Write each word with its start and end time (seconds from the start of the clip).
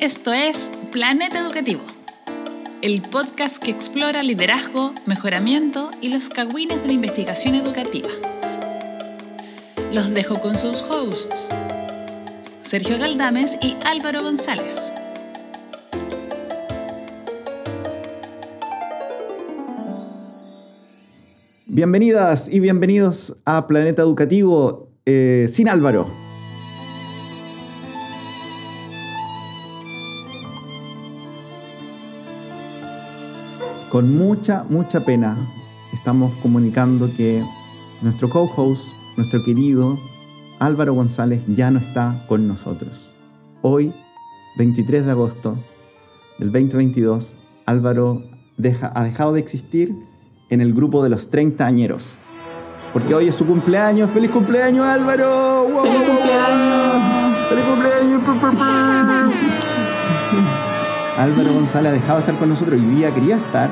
Esto 0.00 0.32
es 0.32 0.70
Planeta 0.92 1.40
Educativo, 1.40 1.80
el 2.82 3.02
podcast 3.02 3.60
que 3.60 3.72
explora 3.72 4.22
liderazgo, 4.22 4.94
mejoramiento 5.06 5.90
y 6.00 6.12
los 6.12 6.28
cagüines 6.28 6.80
de 6.82 6.86
la 6.86 6.92
investigación 6.92 7.56
educativa. 7.56 8.08
Los 9.92 10.14
dejo 10.14 10.36
con 10.36 10.54
sus 10.54 10.82
hosts, 10.82 11.48
Sergio 12.62 12.96
Galdames 12.96 13.58
y 13.60 13.76
Álvaro 13.84 14.22
González. 14.22 14.92
Bienvenidas 21.66 22.48
y 22.48 22.60
bienvenidos 22.60 23.36
a 23.44 23.66
Planeta 23.66 24.02
Educativo 24.02 24.90
eh, 25.06 25.48
sin 25.50 25.68
Álvaro. 25.68 26.27
Con 33.90 34.16
mucha, 34.18 34.64
mucha 34.68 35.00
pena 35.00 35.36
estamos 35.94 36.34
comunicando 36.42 37.10
que 37.16 37.42
nuestro 38.02 38.28
co-host, 38.28 38.92
nuestro 39.16 39.42
querido 39.42 39.98
Álvaro 40.58 40.92
González, 40.92 41.42
ya 41.46 41.70
no 41.70 41.78
está 41.78 42.22
con 42.28 42.46
nosotros. 42.46 43.10
Hoy, 43.62 43.94
23 44.58 45.06
de 45.06 45.10
agosto 45.10 45.56
del 46.38 46.52
2022, 46.52 47.34
Álvaro 47.64 48.22
deja, 48.58 48.92
ha 48.94 49.04
dejado 49.04 49.32
de 49.32 49.40
existir 49.40 49.94
en 50.50 50.60
el 50.60 50.74
grupo 50.74 51.02
de 51.02 51.08
los 51.08 51.30
30 51.30 51.64
añeros. 51.64 52.18
Porque 52.92 53.14
hoy 53.14 53.28
es 53.28 53.36
su 53.36 53.46
cumpleaños. 53.46 54.10
¡Feliz 54.10 54.30
cumpleaños, 54.30 54.86
Álvaro! 54.86 55.66
¡Feliz 55.82 56.02
cumpleaños! 56.02 56.94
¡Feliz 57.48 57.64
cumpleaños! 57.64 58.22
Álvaro 61.18 61.52
González 61.52 61.90
ha 61.90 61.94
dejado 61.94 62.14
de 62.14 62.20
estar 62.20 62.38
con 62.38 62.48
nosotros. 62.48 62.80
Hoy 62.80 62.86
día 62.94 63.12
quería 63.12 63.38
estar, 63.38 63.68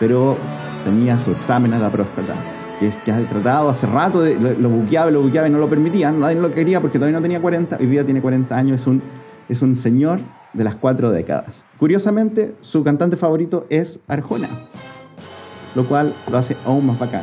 pero 0.00 0.36
tenía 0.84 1.16
su 1.16 1.30
examen 1.30 1.72
a 1.72 1.78
la 1.78 1.90
próstata. 1.92 2.34
Que, 2.80 2.88
es, 2.88 2.96
que 2.96 3.12
ha 3.12 3.24
tratado 3.24 3.68
hace 3.68 3.86
rato, 3.86 4.20
de, 4.20 4.34
lo, 4.34 4.52
lo 4.54 4.68
buqueaba 4.68 5.08
lo 5.12 5.22
buqueaba 5.22 5.46
y 5.46 5.50
no 5.50 5.58
lo 5.58 5.68
permitían. 5.68 6.18
Nadie 6.18 6.40
lo 6.40 6.50
quería 6.50 6.80
porque 6.80 6.98
todavía 6.98 7.16
no 7.16 7.22
tenía 7.22 7.40
40. 7.40 7.76
Hoy 7.78 7.86
día 7.86 8.04
tiene 8.04 8.20
40 8.20 8.56
años. 8.56 8.80
Es 8.80 8.86
un, 8.88 9.00
es 9.48 9.62
un 9.62 9.76
señor 9.76 10.18
de 10.52 10.64
las 10.64 10.74
cuatro 10.74 11.12
décadas. 11.12 11.64
Curiosamente, 11.78 12.56
su 12.62 12.82
cantante 12.82 13.16
favorito 13.16 13.64
es 13.70 14.00
Arjona, 14.08 14.48
lo 15.76 15.86
cual 15.86 16.12
lo 16.28 16.36
hace 16.36 16.56
aún 16.66 16.84
más 16.84 16.98
bacán. 16.98 17.22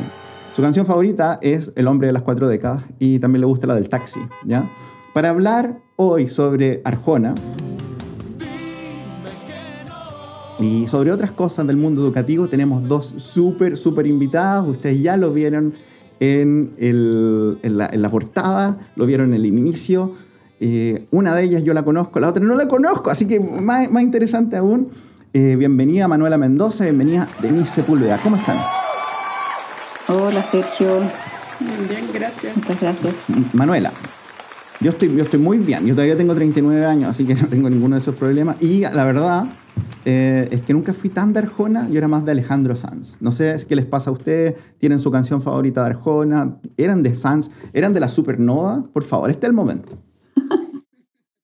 Su 0.54 0.62
canción 0.62 0.86
favorita 0.86 1.38
es 1.42 1.70
El 1.76 1.86
hombre 1.86 2.06
de 2.06 2.14
las 2.14 2.22
cuatro 2.22 2.48
décadas 2.48 2.82
y 2.98 3.18
también 3.18 3.42
le 3.42 3.46
gusta 3.46 3.66
la 3.66 3.74
del 3.74 3.90
taxi, 3.90 4.20
¿ya? 4.46 4.64
Para 5.12 5.28
hablar 5.28 5.80
hoy 5.96 6.28
sobre 6.28 6.80
Arjona 6.82 7.34
y 10.58 10.86
sobre 10.88 11.12
otras 11.12 11.30
cosas 11.32 11.66
del 11.66 11.76
mundo 11.76 12.02
educativo 12.02 12.48
tenemos 12.48 12.86
dos 12.88 13.06
súper, 13.06 13.76
súper 13.76 14.06
invitadas. 14.06 14.66
Ustedes 14.66 15.02
ya 15.02 15.16
lo 15.16 15.32
vieron 15.32 15.74
en, 16.20 16.72
el, 16.78 17.58
en, 17.62 17.78
la, 17.78 17.86
en 17.92 18.00
la 18.00 18.10
portada, 18.10 18.78
lo 18.96 19.04
vieron 19.06 19.28
en 19.28 19.34
el 19.34 19.46
inicio. 19.46 20.14
Eh, 20.58 21.06
una 21.10 21.34
de 21.34 21.44
ellas 21.44 21.64
yo 21.64 21.74
la 21.74 21.84
conozco, 21.84 22.18
la 22.20 22.28
otra 22.28 22.42
no 22.42 22.54
la 22.54 22.66
conozco, 22.66 23.10
así 23.10 23.26
que 23.26 23.38
más, 23.40 23.90
más 23.90 24.02
interesante 24.02 24.56
aún. 24.56 24.88
Eh, 25.34 25.56
bienvenida 25.56 26.08
Manuela 26.08 26.38
Mendoza, 26.38 26.84
bienvenida 26.84 27.28
Denise 27.42 27.70
Sepúlveda. 27.70 28.18
¿Cómo 28.22 28.36
están? 28.36 28.56
Hola 30.08 30.42
Sergio. 30.42 31.00
Bien, 31.60 31.88
bien, 31.88 32.06
gracias. 32.14 32.56
Muchas 32.56 32.80
gracias. 32.80 33.32
Manuela, 33.52 33.92
yo 34.80 34.90
estoy, 34.90 35.14
yo 35.14 35.24
estoy 35.24 35.40
muy 35.40 35.58
bien. 35.58 35.84
Yo 35.84 35.94
todavía 35.94 36.16
tengo 36.16 36.34
39 36.34 36.86
años, 36.86 37.10
así 37.10 37.26
que 37.26 37.34
no 37.34 37.46
tengo 37.48 37.68
ninguno 37.68 37.96
de 37.96 38.00
esos 38.00 38.14
problemas. 38.14 38.56
Y 38.62 38.80
la 38.80 39.04
verdad 39.04 39.46
eh, 40.04 40.48
es 40.50 40.62
que 40.62 40.72
nunca 40.72 40.92
fui 40.94 41.10
tan 41.10 41.32
de 41.32 41.40
Arjona, 41.40 41.88
yo 41.88 41.98
era 41.98 42.08
más 42.08 42.24
de 42.24 42.30
Alejandro 42.32 42.76
Sanz. 42.76 43.18
No 43.20 43.30
sé 43.30 43.56
qué 43.68 43.74
les 43.76 43.86
pasa 43.86 44.10
a 44.10 44.12
ustedes. 44.12 44.54
¿Tienen 44.78 44.98
su 44.98 45.10
canción 45.10 45.42
favorita 45.42 45.82
de 45.82 45.90
Arjona? 45.90 46.58
¿Eran 46.76 47.02
de 47.02 47.14
Sanz? 47.14 47.50
¿Eran 47.72 47.92
de 47.92 48.00
la 48.00 48.08
Supernova? 48.08 48.84
Por 48.92 49.02
favor, 49.02 49.30
este 49.30 49.46
es 49.46 49.50
el 49.50 49.54
momento. 49.56 49.98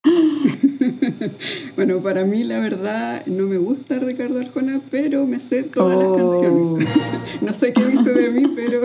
bueno, 1.76 1.98
para 2.00 2.25
mí 2.25 2.43
la 2.44 2.59
verdad 2.59 3.25
no 3.26 3.47
me 3.47 3.56
gusta 3.59 3.98
Ricardo 3.98 4.38
Arjona, 4.38 4.81
pero 4.91 5.26
me 5.26 5.41
sé 5.41 5.62
todas 5.64 5.97
Oh. 5.97 6.19
las 6.19 6.19
canciones. 6.19 6.88
no 7.43 7.54
sé 7.54 7.72
qué 7.72 7.84
dice 7.84 8.12
de 8.12 8.31
mí, 8.31 8.44
pero 8.54 8.81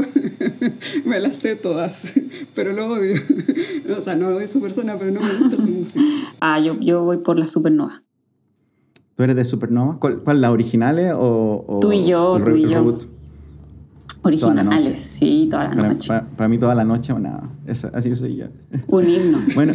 me 1.06 1.20
las 1.20 1.38
sé 1.38 1.56
todas. 1.56 2.02
Pero 2.56 2.74
lo 2.74 2.88
odio. 2.88 3.16
o 3.98 4.02
sea, 4.02 4.16
no 4.16 4.30
odio 4.30 4.48
su 4.48 4.60
persona, 4.62 4.98
pero 4.98 5.12
no 5.12 5.20
me 5.22 5.34
gusta 5.34 5.58
su 5.62 5.68
música. 5.68 6.00
Ah, 6.40 6.60
yo, 6.60 6.80
yo 6.80 7.04
voy 7.04 7.18
por 7.18 7.38
la 7.40 7.48
supernova. 7.48 8.04
¿Tú 9.18 9.24
eres 9.24 9.36
de 9.36 9.44
Supernova? 9.44 9.98
¿Cuál, 10.00 10.20
cuál 10.20 10.40
las 10.40 10.52
originales 10.52 11.12
o, 11.18 11.66
o 11.68 11.80
Tú 11.80 11.92
y 11.92 12.06
yo, 12.06 12.38
tú 12.46 12.56
y 12.56 12.62
yo. 12.70 12.70
reboot? 12.80 13.02
Originales, 14.24 15.00
sí, 15.00 15.48
toda 15.50 15.64
la 15.66 15.70
Para, 15.70 15.88
noche. 15.88 16.08
para- 16.10 16.26
para 16.26 16.48
mí 16.50 16.58
toda 16.58 16.76
la 16.76 16.84
noche 16.84 17.14
o 17.14 17.20
nada. 17.20 17.50
Así 17.94 18.14
soy 18.14 18.36
yo. 18.36 18.46
Un 18.88 19.08
himno. 19.10 19.40
Bueno, 19.56 19.74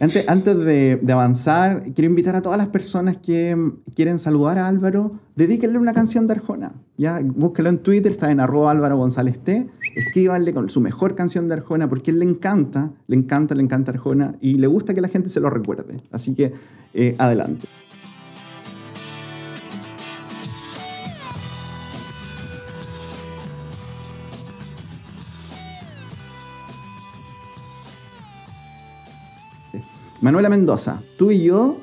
antes, 0.00 0.24
antes 0.28 0.56
de, 0.58 1.00
de 1.02 1.12
avanzar, 1.12 1.82
quiero 1.94 2.04
invitar 2.08 2.34
a 2.36 2.42
todas 2.42 2.58
las 2.58 2.68
personas 2.68 3.16
que 3.18 3.54
mm, 3.56 3.72
quieren 3.94 4.18
saludar 4.18 4.58
a 4.58 4.68
Álvaro, 4.68 5.12
dedíquenle 5.36 5.78
una 5.78 5.92
canción 5.92 6.26
de 6.26 6.34
Arjona. 6.34 6.72
Ya, 6.96 7.20
búsquelo 7.24 7.68
en 7.70 7.78
Twitter, 7.78 8.12
está 8.12 8.30
en 8.30 8.40
arroba 8.40 8.70
Álvaro 8.70 8.96
González 8.96 9.38
T. 9.40 9.68
Escríbanle 9.96 10.54
con 10.54 10.70
su 10.70 10.80
mejor 10.80 11.14
canción 11.14 11.48
de 11.48 11.54
Arjona, 11.54 11.88
porque 11.88 12.10
él 12.12 12.20
le 12.20 12.24
encanta, 12.24 12.90
le 13.08 13.16
encanta, 13.16 13.54
le 13.54 13.62
encanta 13.62 13.90
Arjona 13.90 14.36
y 14.40 14.54
le 14.58 14.66
gusta 14.66 14.94
que 14.94 15.00
la 15.00 15.08
gente 15.08 15.28
se 15.28 15.40
lo 15.40 15.50
recuerde. 15.50 15.96
Así 16.12 16.34
que, 16.34 16.52
eh, 16.94 17.16
adelante. 17.18 17.66
Manuela 30.22 30.48
Mendoza, 30.48 31.02
tú 31.18 31.32
y 31.32 31.42
yo 31.42 31.78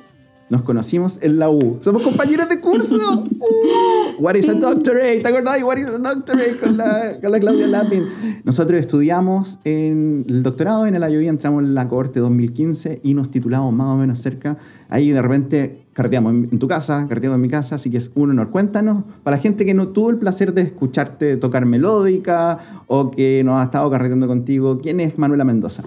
nos 0.49 0.61
conocimos 0.61 1.19
en 1.21 1.39
la 1.39 1.49
U. 1.49 1.77
Somos 1.81 2.03
compañeros 2.03 2.47
de 2.47 2.59
curso. 2.61 2.97
Uh, 3.39 4.21
what 4.21 4.35
is 4.35 4.49
a 4.49 4.53
doctorate? 4.53 5.19
¿Te 5.19 5.27
acordás? 5.27 5.61
What 5.61 5.77
is 5.77 5.87
a 5.87 5.97
doctorate? 5.97 6.57
Con 6.59 6.75
la, 6.77 7.19
con 7.21 7.31
la 7.31 7.39
Claudia 7.39 7.67
Lapin. 7.67 8.05
Nosotros 8.43 8.79
estudiamos 8.79 9.59
en 9.63 10.25
el 10.27 10.43
doctorado 10.43 10.85
en 10.85 10.95
el 10.95 11.03
IOI, 11.03 11.27
entramos 11.27 11.63
en 11.63 11.75
la 11.75 11.87
cohorte 11.87 12.19
2015 12.19 13.01
y 13.03 13.13
nos 13.13 13.29
titulamos 13.29 13.73
más 13.73 13.87
o 13.87 13.97
menos 13.97 14.19
cerca. 14.19 14.57
Ahí 14.89 15.11
de 15.11 15.21
repente 15.21 15.85
carteamos 15.93 16.33
en, 16.33 16.49
en 16.51 16.59
tu 16.59 16.67
casa, 16.67 17.05
carteamos 17.07 17.35
en 17.35 17.41
mi 17.41 17.49
casa, 17.49 17.75
así 17.75 17.89
que 17.89 17.97
es 17.97 18.11
un 18.15 18.31
honor. 18.31 18.49
Cuéntanos, 18.49 19.03
para 19.23 19.37
la 19.37 19.41
gente 19.41 19.65
que 19.65 19.73
no 19.73 19.89
tuvo 19.89 20.09
el 20.09 20.17
placer 20.17 20.53
de 20.53 20.61
escucharte 20.61 21.37
tocar 21.37 21.65
melódica 21.65 22.57
o 22.87 23.11
que 23.11 23.43
no 23.45 23.59
ha 23.59 23.63
estado 23.63 23.89
carreteando 23.89 24.27
contigo, 24.27 24.79
¿quién 24.81 24.99
es 24.99 25.17
Manuela 25.17 25.45
Mendoza? 25.45 25.83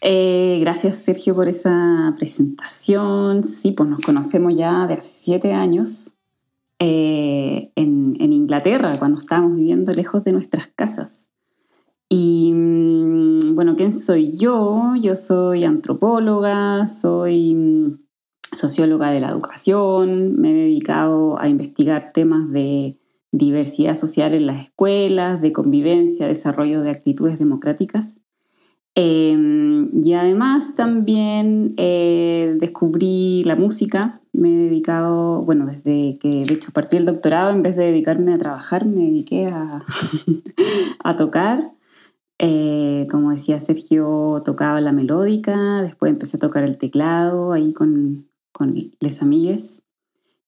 Eh, 0.00 0.58
gracias 0.60 0.96
Sergio 0.96 1.34
por 1.34 1.48
esa 1.48 2.14
presentación. 2.16 3.46
Sí, 3.46 3.72
pues 3.72 3.88
nos 3.88 4.00
conocemos 4.00 4.54
ya 4.54 4.86
de 4.86 4.94
hace 4.94 5.10
siete 5.22 5.52
años 5.52 6.16
eh, 6.78 7.72
en, 7.74 8.32
Inglaterra, 8.32 8.96
cuando 8.98 9.18
estábamos 9.18 9.56
viviendo 9.56 9.92
lejos 9.92 10.24
de 10.24 10.32
nuestras 10.32 10.68
casas. 10.68 11.30
Y 12.08 12.52
mm, 12.54 13.54
bueno, 13.54 13.74
¿quién 13.76 13.92
soy 13.92 14.36
yo? 14.36 14.94
Yo 15.00 15.14
soy 15.14 15.64
antropóloga, 15.64 16.86
soy 16.86 17.54
mm, 17.54 17.98
socióloga 18.52 19.10
de 19.10 19.20
la 19.20 19.30
educación, 19.30 20.40
me 20.40 20.50
he 20.50 20.54
dedicado 20.54 21.38
a 21.40 21.48
investigar 21.48 22.12
temas 22.12 22.50
de 22.50 22.96
diversidad 23.32 23.94
social 23.94 24.32
en 24.32 24.46
las 24.46 24.64
escuelas, 24.64 25.42
de 25.42 25.52
convivencia, 25.52 26.26
desarrollo 26.26 26.80
de 26.82 26.90
actitudes 26.90 27.38
democráticas. 27.38 28.22
Eh, 29.00 29.88
y 29.92 30.12
además 30.14 30.74
también 30.74 31.74
eh, 31.76 32.56
descubrí 32.58 33.44
la 33.44 33.54
música. 33.54 34.20
Me 34.32 34.48
he 34.50 34.56
dedicado, 34.56 35.40
bueno, 35.42 35.66
desde 35.66 36.18
que 36.18 36.44
de 36.44 36.54
hecho 36.54 36.72
partí 36.72 36.96
el 36.96 37.04
doctorado, 37.04 37.50
en 37.50 37.62
vez 37.62 37.76
de 37.76 37.84
dedicarme 37.84 38.34
a 38.34 38.38
trabajar, 38.38 38.86
me 38.86 39.02
dediqué 39.02 39.46
a, 39.46 39.84
a 41.04 41.14
tocar. 41.14 41.70
Eh, 42.40 43.06
como 43.08 43.30
decía 43.30 43.60
Sergio, 43.60 44.42
tocaba 44.44 44.80
la 44.80 44.92
melódica, 44.92 45.80
después 45.82 46.12
empecé 46.12 46.36
a 46.36 46.40
tocar 46.40 46.64
el 46.64 46.78
teclado 46.78 47.52
ahí 47.52 47.72
con, 47.72 48.28
con 48.52 48.74
les 48.98 49.22
amigues. 49.22 49.84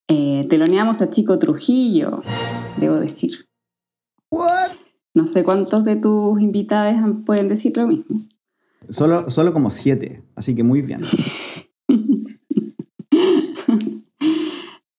Eh, 0.08 0.44
teloneamos 0.48 1.02
a 1.02 1.10
Chico 1.10 1.38
Trujillo, 1.38 2.22
debo 2.78 2.96
decir. 2.96 3.46
What? 4.28 4.72
No 5.14 5.24
sé 5.24 5.44
cuántos 5.44 5.84
de 5.84 5.94
tus 5.94 6.40
invitados 6.40 6.96
pueden 7.24 7.46
decir 7.46 7.76
lo 7.76 7.86
mismo. 7.86 8.22
Solo, 8.90 9.30
solo 9.30 9.52
como 9.52 9.70
siete, 9.70 10.22
así 10.34 10.54
que 10.54 10.62
muy 10.62 10.82
bien. 10.82 11.00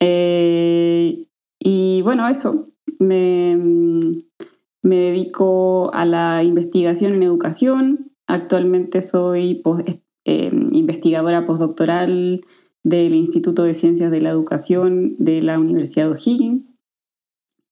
Eh, 0.03 1.21
y 1.59 2.01
bueno, 2.01 2.27
eso. 2.27 2.65
Me, 2.97 3.55
me 4.81 4.95
dedico 4.95 5.93
a 5.93 6.05
la 6.05 6.41
investigación 6.41 7.13
en 7.13 7.21
educación. 7.21 8.11
Actualmente 8.25 9.01
soy 9.01 9.61
eh, 10.25 10.49
investigadora 10.71 11.45
postdoctoral 11.45 12.41
del 12.83 13.13
Instituto 13.13 13.63
de 13.63 13.75
Ciencias 13.75 14.09
de 14.09 14.21
la 14.21 14.31
Educación 14.31 15.15
de 15.19 15.41
la 15.43 15.59
Universidad 15.59 16.05
de 16.05 16.11
O'Higgins 16.13 16.77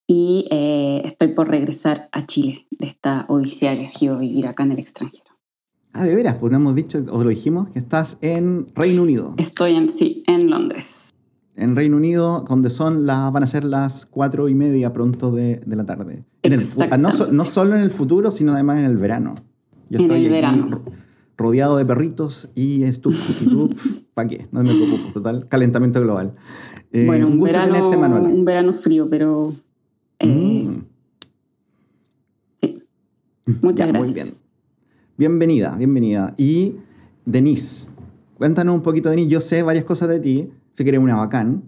y 0.07 0.45
eh, 0.49 1.01
estoy 1.05 1.29
por 1.29 1.49
regresar 1.49 2.09
a 2.11 2.25
Chile 2.25 2.67
de 2.71 2.87
esta 2.87 3.25
odisea 3.27 3.75
que 3.75 3.83
ha 3.83 3.87
sido 3.87 4.17
vivir 4.17 4.47
acá 4.47 4.63
en 4.63 4.71
el 4.71 4.79
extranjero. 4.79 5.38
Ah, 5.93 6.05
de 6.05 6.15
veras, 6.15 6.35
pues 6.35 6.53
hemos 6.53 6.75
dicho, 6.75 7.03
o 7.09 7.23
lo 7.23 7.29
dijimos, 7.29 7.69
que 7.69 7.79
estás 7.79 8.17
en 8.21 8.67
Reino 8.75 9.01
Unido. 9.01 9.33
Estoy 9.37 9.71
en, 9.71 9.89
sí, 9.89 10.23
en 10.27 10.49
Londres. 10.49 11.09
En 11.55 11.75
Reino 11.75 11.97
Unido, 11.97 12.45
donde 12.47 12.69
son 12.69 13.05
las, 13.05 13.33
van 13.33 13.43
a 13.43 13.47
ser 13.47 13.63
las 13.63 14.05
cuatro 14.05 14.49
y 14.49 14.55
media 14.55 14.93
pronto 14.93 15.31
de, 15.31 15.61
de 15.65 15.75
la 15.75 15.85
tarde. 15.85 16.23
En 16.43 16.53
el, 16.53 16.61
ah, 16.91 16.97
no, 16.97 17.09
no, 17.31 17.43
solo 17.43 17.75
en 17.75 17.81
el 17.81 17.91
futuro, 17.91 18.31
sino 18.31 18.53
además 18.53 18.79
en 18.79 18.85
el 18.85 18.97
verano. 18.97 19.35
Yo 19.89 19.99
en 19.99 20.11
el 20.11 20.29
verano. 20.29 20.81
Rodeado 21.37 21.77
de 21.77 21.85
perritos 21.85 22.49
y 22.53 22.83
estufas. 22.83 23.41
¿Y 23.41 23.47
tú, 23.47 23.69
para 24.13 24.27
qué? 24.27 24.47
No 24.51 24.61
me 24.61 24.73
preocupo, 24.73 25.11
total. 25.13 25.47
Calentamiento 25.47 26.01
global. 26.01 26.35
Eh, 26.91 27.05
bueno, 27.05 27.27
un, 27.27 27.39
gusto 27.39 27.53
verano, 27.53 27.73
tenerte, 27.73 27.97
Manuela. 27.97 28.27
Un 28.27 28.45
verano 28.45 28.73
frío, 28.73 29.09
pero. 29.09 29.53
Eh, 30.19 30.65
mm. 30.67 30.85
Sí. 32.57 32.83
Muchas 33.61 33.87
gracias. 33.87 34.13
Muy 34.13 34.13
bien. 34.13 34.48
Bienvenida, 35.19 35.75
bienvenida. 35.75 36.33
Y 36.37 36.75
Denise, 37.25 37.91
cuéntanos 38.37 38.73
un 38.73 38.81
poquito, 38.81 39.09
Denise. 39.09 39.29
Yo 39.29 39.41
sé 39.41 39.63
varias 39.63 39.83
cosas 39.83 40.07
de 40.07 40.21
ti. 40.21 40.49
Sé 40.71 40.85
que 40.85 40.91
eres 40.91 41.01
una 41.01 41.17
bacán. 41.17 41.65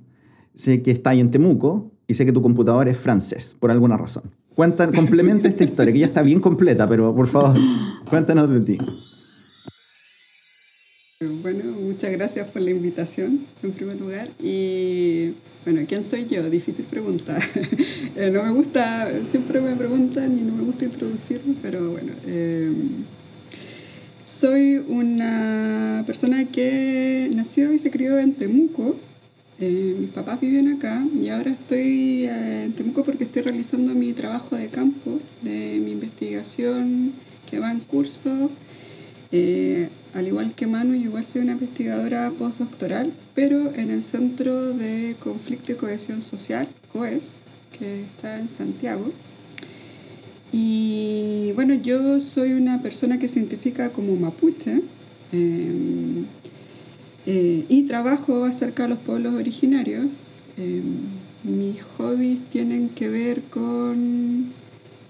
Sé 0.56 0.82
que 0.82 0.90
estás 0.90 1.16
en 1.16 1.32
Temuco 1.32 1.92
y 2.08 2.14
sé 2.14 2.26
que 2.26 2.32
tu 2.32 2.42
computador 2.42 2.88
es 2.88 2.98
francés, 2.98 3.58
por 3.60 3.70
alguna 3.70 3.98
razón. 3.98 4.24
Cuéntanos, 4.56 4.96
complementa 4.96 5.50
esta 5.50 5.66
historia, 5.66 5.92
que 5.92 6.00
ya 6.00 6.06
está 6.06 6.22
bien 6.22 6.40
completa, 6.40 6.88
pero 6.88 7.14
por 7.14 7.28
favor, 7.28 7.58
cuéntanos 8.10 8.50
de 8.50 8.62
ti. 8.62 8.78
Bueno, 11.42 11.64
muchas 11.82 12.10
gracias 12.12 12.50
por 12.52 12.62
la 12.62 12.72
invitación, 12.72 13.48
en 13.64 13.72
primer 13.74 14.00
lugar. 14.00 14.30
Y 14.40 15.34
bueno, 15.66 15.82
¿quién 15.90 16.06
soy 16.06 16.26
yo? 16.26 16.50
Difícil 16.50 16.86
pregunta. 16.86 17.38
Eh, 18.14 18.30
no 18.30 18.44
me 18.44 18.52
gusta, 18.52 19.10
siempre 19.24 19.62
me 19.62 19.74
preguntan 19.74 20.38
y 20.38 20.42
no 20.42 20.54
me 20.54 20.64
gusta 20.64 20.84
introducirme, 20.84 21.56
pero 21.62 21.92
bueno. 21.92 22.12
Eh, 22.26 22.74
soy 24.32 24.78
una 24.78 26.04
persona 26.08 26.46
que 26.46 27.30
nació 27.36 27.74
y 27.74 27.80
se 27.80 27.92
crió 27.92 28.18
en 28.18 28.34
Temuco. 28.34 28.96
Eh, 29.60 29.96
mis 30.00 30.10
papás 30.10 30.40
viven 30.40 30.70
acá 30.70 31.06
y 31.22 31.28
ahora 31.30 31.52
estoy 31.52 32.26
eh, 32.26 32.64
en 32.66 32.72
Temuco 32.72 33.04
porque 33.04 33.26
estoy 33.26 33.42
realizando 33.42 33.94
mi 33.94 34.14
trabajo 34.14 34.56
de 34.56 34.68
campo, 34.68 35.20
de 35.42 35.82
mi 35.84 35.92
investigación 35.92 37.12
que 37.50 37.60
va 37.60 37.72
en 37.72 37.82
curso. 37.82 38.50
Eh, 39.34 39.90
al 40.14 40.28
igual 40.28 40.56
que 40.56 40.66
Manu, 40.66 40.94
igual 40.94 41.26
soy 41.26 41.42
una 41.42 41.52
investigadora 41.52 42.32
postdoctoral, 42.32 43.12
pero 43.36 43.74
en 43.76 43.92
el 43.92 44.02
Centro 44.02 44.74
de 44.74 45.18
Conflicto 45.20 45.74
y 45.74 45.76
Cohesión 45.76 46.22
Social, 46.22 46.70
COES, 46.94 47.34
que 47.78 48.04
está 48.04 48.40
en 48.40 48.48
Santiago. 48.48 49.12
Y 50.52 51.52
bueno, 51.56 51.74
yo 51.76 52.20
soy 52.20 52.54
una 52.54 52.82
persona 52.82 53.20
que 53.20 53.28
se 53.28 53.40
identifica 53.40 53.90
como 53.90 54.16
mapuche 54.16 54.82
em, 55.32 56.26
eh, 57.26 57.66
y 57.70 57.84
trabajo 57.84 58.44
acerca 58.44 58.84
de 58.84 58.90
los 58.90 59.00
pueblos 59.00 59.34
originarios. 59.36 60.34
Em, 60.58 60.84
mis 61.44 61.82
hobbies 61.98 62.40
tienen 62.52 62.90
que 62.90 63.08
ver 63.08 63.42
con 63.44 64.52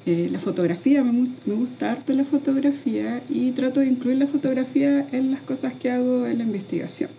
eh, 0.06 0.30
la 0.32 0.40
fotografía, 0.40 1.04
me, 1.04 1.30
me, 1.46 1.54
gusta 1.56 1.92
harto 1.92 2.14
la 2.14 2.24
fotografía 2.24 3.22
y 3.30 3.52
trato 3.52 3.82
de 3.82 3.88
incluir 3.88 4.18
la 4.18 4.28
fotografía 4.28 5.08
en 5.12 5.32
las 5.32 5.42
cosas 5.42 5.74
que 5.74 5.92
hago 5.92 6.26
en 6.26 6.38
la 6.38 6.44
investigación. 6.44 7.10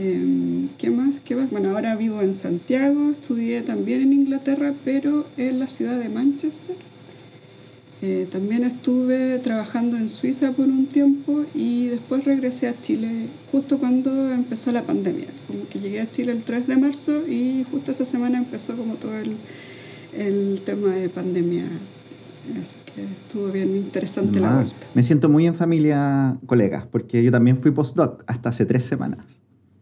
Em, 0.00 0.68
¿Qué 0.78 0.88
más? 0.88 1.20
¿Qué 1.20 1.36
más? 1.36 1.50
Bueno, 1.50 1.72
ahora 1.72 1.94
vivo 1.94 2.22
en 2.22 2.32
Santiago, 2.32 3.10
estudié 3.10 3.60
también 3.60 4.00
en 4.00 4.14
Inglaterra, 4.14 4.72
pero 4.82 5.26
en 5.36 5.58
la 5.58 5.68
ciudad 5.68 5.98
de 5.98 6.08
Manchester. 6.08 6.74
Eh, 8.00 8.26
también 8.32 8.64
estuve 8.64 9.38
trabajando 9.40 9.98
en 9.98 10.08
Suiza 10.08 10.52
por 10.52 10.64
un 10.64 10.86
tiempo 10.86 11.44
y 11.54 11.88
después 11.88 12.24
regresé 12.24 12.68
a 12.68 12.80
Chile 12.80 13.26
justo 13.52 13.78
cuando 13.78 14.32
empezó 14.32 14.72
la 14.72 14.84
pandemia. 14.84 15.26
Como 15.46 15.68
que 15.68 15.78
llegué 15.80 16.00
a 16.00 16.10
Chile 16.10 16.32
el 16.32 16.44
3 16.44 16.66
de 16.66 16.76
marzo 16.78 17.28
y 17.28 17.66
justo 17.70 17.90
esa 17.90 18.06
semana 18.06 18.38
empezó 18.38 18.74
como 18.76 18.94
todo 18.94 19.18
el, 19.18 19.36
el 20.16 20.62
tema 20.64 20.94
de 20.94 21.10
pandemia. 21.10 21.64
Así 21.64 22.76
que 22.86 23.02
estuvo 23.02 23.48
bien 23.48 23.76
interesante 23.76 24.40
la 24.40 24.54
vuelta. 24.54 24.86
Me 24.94 25.02
siento 25.02 25.28
muy 25.28 25.46
en 25.46 25.54
familia, 25.54 26.38
colegas, 26.46 26.86
porque 26.86 27.22
yo 27.22 27.30
también 27.30 27.58
fui 27.58 27.70
postdoc 27.70 28.24
hasta 28.26 28.48
hace 28.48 28.64
tres 28.64 28.84
semanas. 28.84 29.40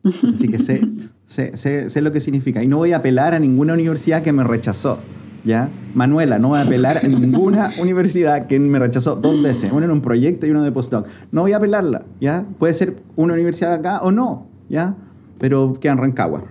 Así 0.09 0.49
que 0.49 0.59
sé, 0.59 0.87
sé, 1.27 1.57
sé, 1.57 1.91
sé, 1.91 2.03
lo 2.03 2.13
que 2.13 2.21
significa. 2.21 2.63
Y 2.63 2.69
no 2.69 2.79
voy 2.79 2.93
a 2.93 2.99
apelar 2.99 3.35
a 3.35 3.39
ninguna 3.39 3.75
universidad 3.75 4.23
que 4.23 4.33
me 4.33 4.45
rechazó. 4.45 4.99
¿ya? 5.45 5.71
Manuela, 5.95 6.39
no 6.39 6.49
voy 6.49 6.59
a 6.59 6.63
apelar 6.63 6.99
a 6.99 7.09
ninguna 7.09 7.73
universidad 7.81 8.47
que 8.47 8.59
me 8.59 8.79
rechazó 8.79 9.17
dos 9.17 9.43
veces. 9.43 9.71
Uno 9.73 9.85
en 9.85 9.91
un 9.91 10.01
proyecto 10.01 10.47
y 10.47 10.51
uno 10.51 10.63
de 10.63 10.73
postdoc. 10.73 11.07
No 11.33 11.43
voy 11.43 11.53
a 11.53 11.59
apelarla. 11.59 12.05
¿ya? 12.21 12.47
Puede 12.59 12.75
ser 12.75 12.97
una 13.17 13.35
universidad 13.35 13.75
acá 13.75 14.01
o 14.03 14.11
no. 14.11 14.47
¿ya? 14.69 14.97
Pero 15.39 15.75
queda 15.81 15.93
en 15.93 15.99
Rancagua. 15.99 16.45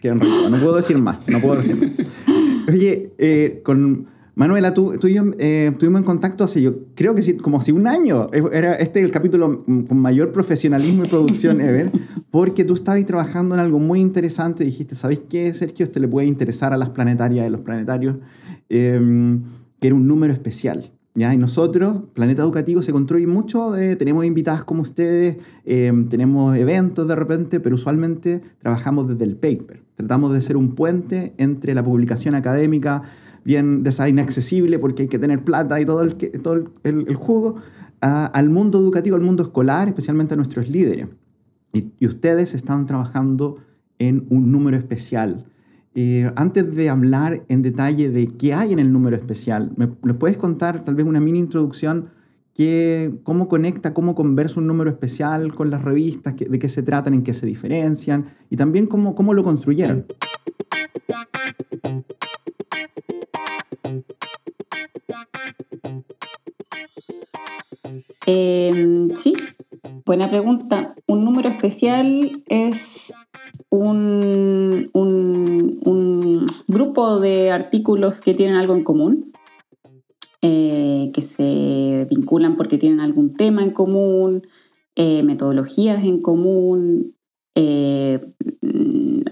Queda 0.00 0.12
en 0.14 0.20
Rancagua. 0.20 0.50
No 0.50 0.56
puedo 0.56 0.76
decir 0.76 0.98
más. 0.98 1.18
No 1.26 1.40
puedo 1.40 1.56
decir 1.56 1.76
más. 1.76 1.90
Oye, 2.68 3.12
eh, 3.18 3.60
con 3.64 4.06
Manuela, 4.40 4.72
tú, 4.72 4.96
tú 4.98 5.06
y 5.06 5.12
yo 5.12 5.24
eh, 5.38 5.68
estuvimos 5.70 6.00
en 6.00 6.06
contacto 6.06 6.44
hace, 6.44 6.62
yo 6.62 6.74
creo 6.94 7.14
que 7.14 7.20
sí, 7.20 7.36
como 7.36 7.58
hace 7.58 7.74
un 7.74 7.86
año. 7.86 8.28
Era 8.54 8.72
este 8.76 9.02
el 9.02 9.10
capítulo 9.10 9.66
con 9.66 9.98
mayor 9.98 10.32
profesionalismo 10.32 11.04
y 11.04 11.08
producción 11.08 11.60
ever, 11.60 11.92
porque 12.30 12.64
tú 12.64 12.72
estabas 12.72 13.04
trabajando 13.04 13.54
en 13.54 13.60
algo 13.60 13.78
muy 13.78 14.00
interesante. 14.00 14.64
Dijiste, 14.64 14.94
¿sabéis 14.94 15.20
qué, 15.28 15.52
Sergio? 15.52 15.84
Esto 15.84 16.00
le 16.00 16.08
puede 16.08 16.26
interesar 16.26 16.72
a 16.72 16.78
las 16.78 16.88
planetarias 16.88 17.46
y 17.46 17.50
los 17.50 17.60
planetarios, 17.60 18.16
em, 18.70 19.42
que 19.78 19.88
era 19.88 19.94
un 19.94 20.08
número 20.08 20.32
especial. 20.32 20.90
¿Ya? 21.14 21.34
Y 21.34 21.36
nosotros, 21.36 22.04
Planeta 22.14 22.40
Educativo, 22.40 22.80
se 22.80 22.92
construye 22.92 23.26
mucho 23.26 23.72
de, 23.72 23.94
tenemos 23.96 24.24
invitadas 24.24 24.64
como 24.64 24.80
ustedes, 24.80 25.36
em, 25.66 26.08
tenemos 26.08 26.56
eventos 26.56 27.06
de 27.06 27.14
repente, 27.14 27.60
pero 27.60 27.74
usualmente 27.74 28.40
trabajamos 28.58 29.06
desde 29.06 29.24
el 29.24 29.36
paper. 29.36 29.82
Tratamos 29.96 30.32
de 30.32 30.40
ser 30.40 30.56
un 30.56 30.74
puente 30.74 31.34
entre 31.36 31.74
la 31.74 31.84
publicación 31.84 32.34
académica, 32.34 33.02
bien 33.44 33.82
de 33.82 33.90
esa 33.90 34.08
inaccesible 34.08 34.78
porque 34.78 35.02
hay 35.02 35.08
que 35.08 35.18
tener 35.18 35.44
plata 35.44 35.80
y 35.80 35.84
todo 35.84 36.02
el, 36.02 36.16
todo 36.16 36.64
el, 36.82 37.14
juego, 37.14 37.56
al 38.00 38.50
mundo 38.50 38.78
educativo, 38.78 39.16
al 39.16 39.22
mundo 39.22 39.42
escolar, 39.42 39.88
especialmente 39.88 40.34
a 40.34 40.36
nuestros 40.36 40.68
líderes. 40.68 41.08
Y, 41.72 42.06
ustedes 42.06 42.54
están 42.54 42.86
trabajando 42.86 43.54
en 43.98 44.26
un 44.30 44.50
número 44.50 44.76
especial. 44.76 45.46
Eh, 45.94 46.30
antes 46.36 46.74
de 46.74 46.88
hablar 46.88 47.44
en 47.48 47.62
detalle 47.62 48.10
de 48.10 48.28
qué 48.28 48.54
hay 48.54 48.72
en 48.72 48.78
el 48.78 48.92
número 48.92 49.16
especial, 49.16 49.72
¿me, 49.76 49.88
puedes 50.14 50.38
contar 50.38 50.84
tal 50.84 50.94
vez 50.94 51.06
una 51.06 51.20
mini 51.20 51.38
introducción? 51.38 52.10
Que, 52.54 53.12
¿Cómo 53.22 53.48
conecta, 53.48 53.94
cómo 53.94 54.14
conversa 54.14 54.60
un 54.60 54.66
número 54.66 54.90
especial 54.90 55.54
con 55.54 55.70
las 55.70 55.82
revistas? 55.82 56.34
¿De 56.36 56.58
qué 56.58 56.68
se 56.68 56.82
tratan? 56.82 57.14
¿En 57.14 57.22
qué 57.22 57.32
se 57.32 57.46
diferencian? 57.46 58.26
Y 58.50 58.56
también 58.56 58.86
cómo, 58.86 59.14
cómo 59.14 59.34
lo 59.34 59.44
construyeron. 59.44 60.06
Em, 68.26 69.14
sí, 69.16 69.34
buena 70.06 70.30
pregunta. 70.30 70.94
Un 71.06 71.24
número 71.24 71.48
especial 71.48 72.42
es 72.46 73.12
un, 73.70 74.90
grupo 76.68 77.18
de 77.18 77.50
artículos 77.50 78.20
que 78.20 78.34
tienen 78.34 78.56
algo 78.56 78.74
en 78.74 78.84
común, 78.84 79.32
eh, 80.42 81.10
que 81.12 81.22
se 81.22 82.06
vinculan 82.08 82.56
porque 82.56 82.78
tienen 82.78 83.00
algún 83.00 83.34
tema 83.34 83.62
en 83.62 83.70
común, 83.70 84.46
eh, 84.94 85.22
metodologías 85.24 86.04
en 86.04 86.20
común, 86.20 87.16
eh, 87.56 88.20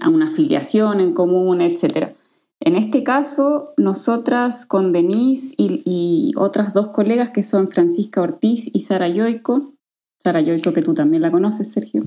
a 0.01 0.09
una 0.09 0.27
afiliación 0.27 0.99
en 0.99 1.13
común, 1.13 1.61
etc. 1.61 2.15
En 2.61 2.75
este 2.75 3.03
caso, 3.03 3.73
nosotras 3.77 4.65
con 4.65 4.91
Denise 4.91 5.55
y, 5.57 6.33
otras 6.35 6.73
dos 6.73 6.89
colegas 6.89 7.29
que 7.29 7.43
son 7.43 7.69
Francisca 7.69 8.21
Ortiz 8.21 8.69
y 8.73 8.79
Sara 8.79 9.07
Yoico, 9.07 9.73
Sara 10.21 10.41
Yoico 10.41 10.73
que 10.73 10.81
tú 10.81 10.93
también 10.93 11.21
la 11.21 11.31
conoces, 11.31 11.71
Sergio. 11.71 12.03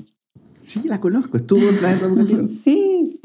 Sí, 0.61 0.87
la 0.87 1.01
conozco, 1.01 1.39
estuvo 1.39 1.61
en 1.61 1.77
Educativo. 1.77 2.47
sí. 2.47 3.21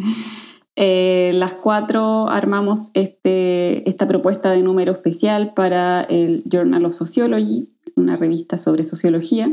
Eh, 0.76 1.32
las 1.34 1.54
cuatro 1.54 2.30
armamos 2.30 2.92
este, 2.94 3.88
esta 3.90 4.08
propuesta 4.08 4.52
de 4.52 4.62
número 4.62 4.92
especial 4.92 5.54
para 5.56 6.04
el 6.04 6.44
Journal 6.50 6.86
of 6.86 6.94
Sociology, 6.94 7.74
una 7.96 8.16
revista 8.16 8.58
sobre 8.58 8.84
sociología. 8.84 9.50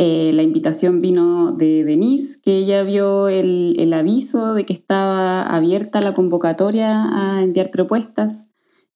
Eh, 0.00 0.30
la 0.32 0.44
invitación 0.44 1.00
vino 1.00 1.50
de 1.50 1.82
Denise, 1.82 2.40
que 2.40 2.56
ella 2.56 2.84
vio 2.84 3.26
el, 3.26 3.92
aviso 3.92 4.54
de 4.54 4.64
que 4.64 4.72
estaba 4.72 5.42
abierta 5.42 6.00
la 6.00 6.14
convocatoria 6.14 7.06
a 7.10 7.42
enviar 7.42 7.72
propuestas. 7.72 8.48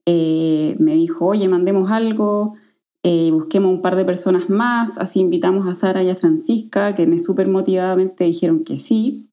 Eh, 0.07 0.77
me 0.79 0.95
dijo, 0.95 1.27
oye, 1.27 1.49
mandemos 1.49 1.91
algo. 1.91 2.55
eh, 3.03 3.33
busquemos 3.33 3.73
un 3.73 3.83
par 3.83 3.97
de 3.97 4.05
personas 4.05 4.49
más, 4.49 4.99
así 4.99 5.19
invitamos 5.19 5.67
a 5.67 5.75
Sara 5.75 6.05
y 6.05 6.11
a 6.11 6.15
Francisca, 6.15 6.95
que 6.95 7.19
súper 7.19 7.49
motivadamente 7.49 8.23
dijeron 8.23 8.63
que 8.63 8.77
sí, 8.77 9.29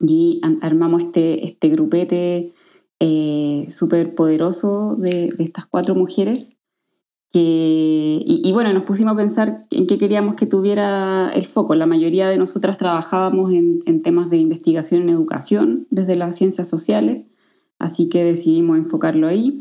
y 0.00 0.40
armamos 0.60 1.04
este, 1.04 1.44
este 1.46 1.68
grupete 1.68 2.52
súper 3.68 4.16
poderoso 4.16 4.96
de, 4.96 5.32
estas 5.38 5.66
cuatro 5.66 5.94
mujeres. 5.94 6.55
Que, 7.36 8.22
y, 8.24 8.50
bueno, 8.52 8.72
nos 8.72 8.84
pusimos 8.84 9.12
a 9.12 9.16
pensar 9.18 9.60
en 9.70 9.86
qué 9.86 9.98
queríamos 9.98 10.36
que 10.36 10.46
tuviera 10.46 11.30
el 11.34 11.44
foco. 11.44 11.74
La 11.74 11.84
mayoría 11.84 12.30
de 12.30 12.38
nosotras 12.38 12.78
trabajábamos 12.78 13.52
en, 13.52 13.82
temas 14.00 14.30
de 14.30 14.38
investigación 14.38 15.02
en 15.02 15.10
educación 15.10 15.86
desde 15.90 16.16
las 16.16 16.34
ciencias 16.34 16.66
sociales, 16.66 17.26
así 17.78 18.08
que 18.08 18.24
decidimos 18.24 18.78
enfocarlo 18.78 19.28
ahí. 19.28 19.58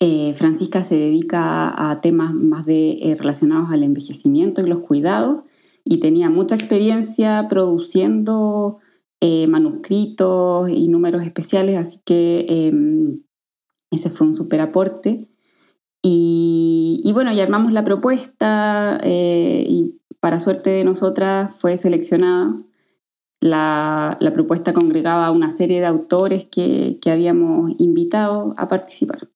Eh, 0.00 0.32
Francisca 0.36 0.82
se 0.82 0.96
dedica 0.96 1.90
a 1.90 2.00
temas 2.00 2.32
más 2.32 2.64
de, 2.64 2.92
eh, 2.92 3.14
relacionados 3.14 3.70
al 3.70 3.82
envejecimiento 3.82 4.62
y 4.62 4.66
los 4.66 4.80
cuidados 4.80 5.42
y 5.84 5.98
tenía 5.98 6.30
mucha 6.30 6.54
experiencia 6.54 7.46
produciendo 7.46 8.78
eh, 9.20 9.48
manuscritos 9.48 10.70
y 10.70 10.88
números 10.88 11.24
especiales, 11.24 11.76
así 11.76 12.00
que 12.06 12.46
em, 12.48 13.22
ese 13.90 14.08
fue 14.08 14.28
un 14.28 14.34
super 14.34 14.62
aporte. 14.62 15.28
Y, 16.06 17.10
bueno, 17.14 17.32
ya 17.32 17.44
armamos 17.44 17.72
la 17.72 17.82
propuesta 17.82 19.00
y 19.04 19.98
para 20.20 20.38
suerte 20.38 20.68
de 20.70 20.84
nosotras 20.84 21.56
fue 21.58 21.78
seleccionada. 21.78 22.54
La, 23.40 24.18
propuesta 24.34 24.74
congregaba 24.74 25.26
a 25.26 25.30
una 25.30 25.48
serie 25.48 25.80
de 25.80 25.86
autores 25.86 26.44
que 26.44 26.98
habíamos 27.06 27.72
invitado 27.78 28.52
a 28.58 28.68
participar. 28.68 29.28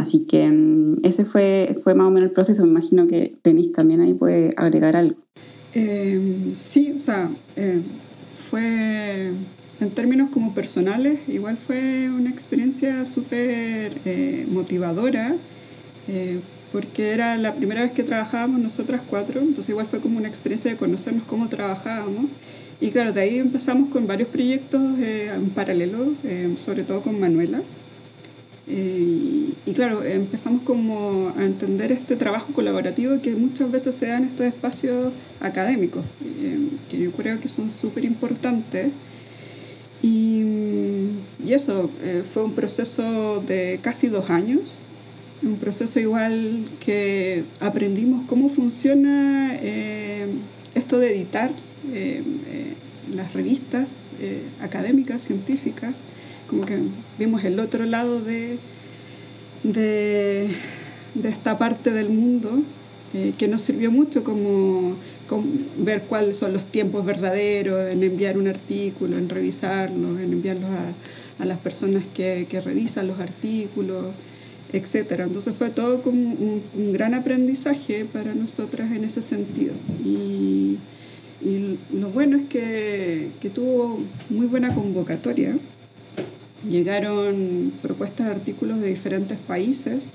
Así 0.00 0.26
que 0.26 0.48
mm, 0.48 0.98
ese 1.02 1.24
fue, 1.26 1.76
fue 1.82 1.94
más 1.94 2.06
o 2.06 2.10
menos 2.10 2.30
el 2.30 2.34
proceso. 2.34 2.62
Me 2.64 2.70
imagino 2.70 3.06
que 3.06 3.36
Denise 3.44 3.72
también 3.72 4.00
ahí 4.00 4.14
puede 4.14 4.54
agregar 4.56 4.96
algo. 4.96 5.16
Em, 5.74 6.54
sí, 6.54 6.92
o 6.96 7.00
sea, 7.00 7.30
em, 7.56 7.82
fue 8.34 9.32
en 9.80 9.90
términos 9.90 10.30
como 10.30 10.54
personales, 10.54 11.20
igual 11.28 11.56
fue 11.56 12.10
una 12.10 12.30
experiencia 12.30 13.06
súper 13.06 13.92
eh, 14.04 14.46
motivadora, 14.50 15.36
eh, 16.08 16.40
porque 16.72 17.10
era 17.12 17.36
la 17.36 17.54
primera 17.54 17.82
vez 17.82 17.92
que 17.92 18.02
trabajábamos 18.02 18.60
nosotras 18.60 19.00
cuatro, 19.08 19.40
entonces 19.40 19.68
igual 19.70 19.86
fue 19.86 20.00
como 20.00 20.18
una 20.18 20.28
experiencia 20.28 20.70
de 20.70 20.76
conocernos 20.76 21.24
cómo 21.24 21.48
trabajábamos. 21.48 22.26
Y 22.80 22.90
claro, 22.90 23.12
de 23.12 23.20
ahí 23.20 23.38
empezamos 23.38 23.88
con 23.88 24.06
varios 24.06 24.28
proyectos 24.28 24.80
eh, 25.00 25.30
en 25.34 25.50
paralelo, 25.50 26.14
sobre 26.56 26.82
todo 26.82 27.02
con 27.02 27.20
Manuela. 27.20 27.60
Eh, 28.72 29.52
y 29.66 29.72
claro, 29.72 30.04
empezamos 30.04 30.62
como 30.62 31.32
a 31.36 31.44
entender 31.44 31.90
este 31.90 32.14
trabajo 32.14 32.52
colaborativo 32.52 33.20
que 33.20 33.34
muchas 33.34 33.70
veces 33.70 33.96
se 33.96 34.06
da 34.06 34.18
en 34.18 34.24
estos 34.24 34.46
espacios 34.46 35.12
académicos, 35.40 36.04
eh, 36.40 36.68
que 36.88 36.98
yo 36.98 37.10
creo 37.10 37.40
que 37.40 37.48
son 37.48 37.70
súper 37.70 38.04
importantes. 38.04 38.92
Y, 40.02 40.42
y, 41.44 41.52
eso, 41.52 41.90
eh, 42.02 42.22
fue 42.28 42.44
un 42.44 42.52
proceso 42.52 43.42
de 43.46 43.80
casi 43.82 44.06
dos 44.06 44.30
años, 44.30 44.78
un 45.42 45.56
proceso 45.56 45.98
igual 46.00 46.64
que 46.84 47.44
aprendimos 47.60 48.26
cómo 48.26 48.48
funciona 48.48 49.56
esto 50.74 50.98
de 50.98 51.16
editar 51.16 51.50
las 53.14 53.32
revistas 53.32 53.96
académicas, 54.60 55.22
científicas 55.22 55.94
como 56.50 56.66
que 56.66 56.78
vimos 57.16 57.44
el 57.44 57.60
otro 57.60 57.86
lado 57.86 58.20
de, 58.20 58.58
de, 59.62 60.48
esta 61.22 61.56
parte 61.56 61.92
del 61.92 62.08
mundo 62.08 62.62
eh, 63.14 63.32
que 63.38 63.46
nos 63.46 63.62
sirvió 63.62 63.92
mucho 63.92 64.24
como, 64.24 64.96
ver 65.78 66.02
cuáles 66.02 66.38
son 66.38 66.52
los 66.52 66.64
tiempos 66.64 67.06
verdaderos 67.06 67.88
en 67.88 68.02
enviar 68.02 68.36
un 68.36 68.48
artículo, 68.48 69.16
en 69.16 69.28
revisarlo, 69.28 70.18
en 70.18 70.32
enviarlos 70.32 70.70
a, 70.70 71.44
las 71.44 71.58
personas 71.58 72.02
que, 72.12 72.46
revisan 72.62 73.06
los 73.06 73.18
artículos, 73.20 74.06
etc. 74.72 75.20
Entonces 75.20 75.54
fue 75.56 75.70
todo 75.70 76.02
como 76.02 76.18
un, 76.32 76.92
gran 76.92 77.14
aprendizaje 77.14 78.04
para 78.04 78.34
nosotras 78.34 78.92
en 78.92 79.04
ese 79.04 79.22
sentido. 79.22 79.74
Y, 80.04 80.78
lo 81.92 82.10
bueno 82.10 82.36
es 82.36 82.44
que, 82.48 83.28
que 83.40 83.48
tuvo 83.48 83.98
muy 84.28 84.46
buena 84.46 84.74
convocatoria 84.74 85.56
llegaron 86.68 87.72
propuestas 87.82 88.26
de 88.26 88.32
artículos 88.32 88.80
de 88.80 88.88
diferentes 88.88 89.38
países 89.38 90.10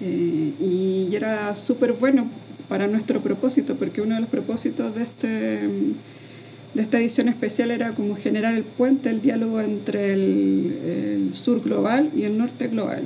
eh, 0.00 0.52
y 0.60 1.14
era 1.14 1.54
súper 1.56 1.92
bueno 1.92 2.28
para 2.68 2.86
nuestro 2.86 3.20
propósito, 3.20 3.74
porque 3.76 4.00
uno 4.00 4.14
de 4.14 4.20
los 4.20 4.30
propósitos 4.30 4.94
de, 4.94 5.02
este, 5.02 5.28
de 5.28 6.82
esta 6.82 6.98
edición 6.98 7.28
especial 7.28 7.70
era 7.70 7.92
como 7.92 8.14
generar 8.16 8.54
el 8.54 8.62
puente, 8.62 9.10
el 9.10 9.22
diálogo 9.22 9.60
entre 9.60 10.12
el, 10.12 11.30
sur 11.32 11.62
global 11.62 12.10
y 12.14 12.24
el 12.24 12.38
norte 12.38 12.68
global. 12.68 13.04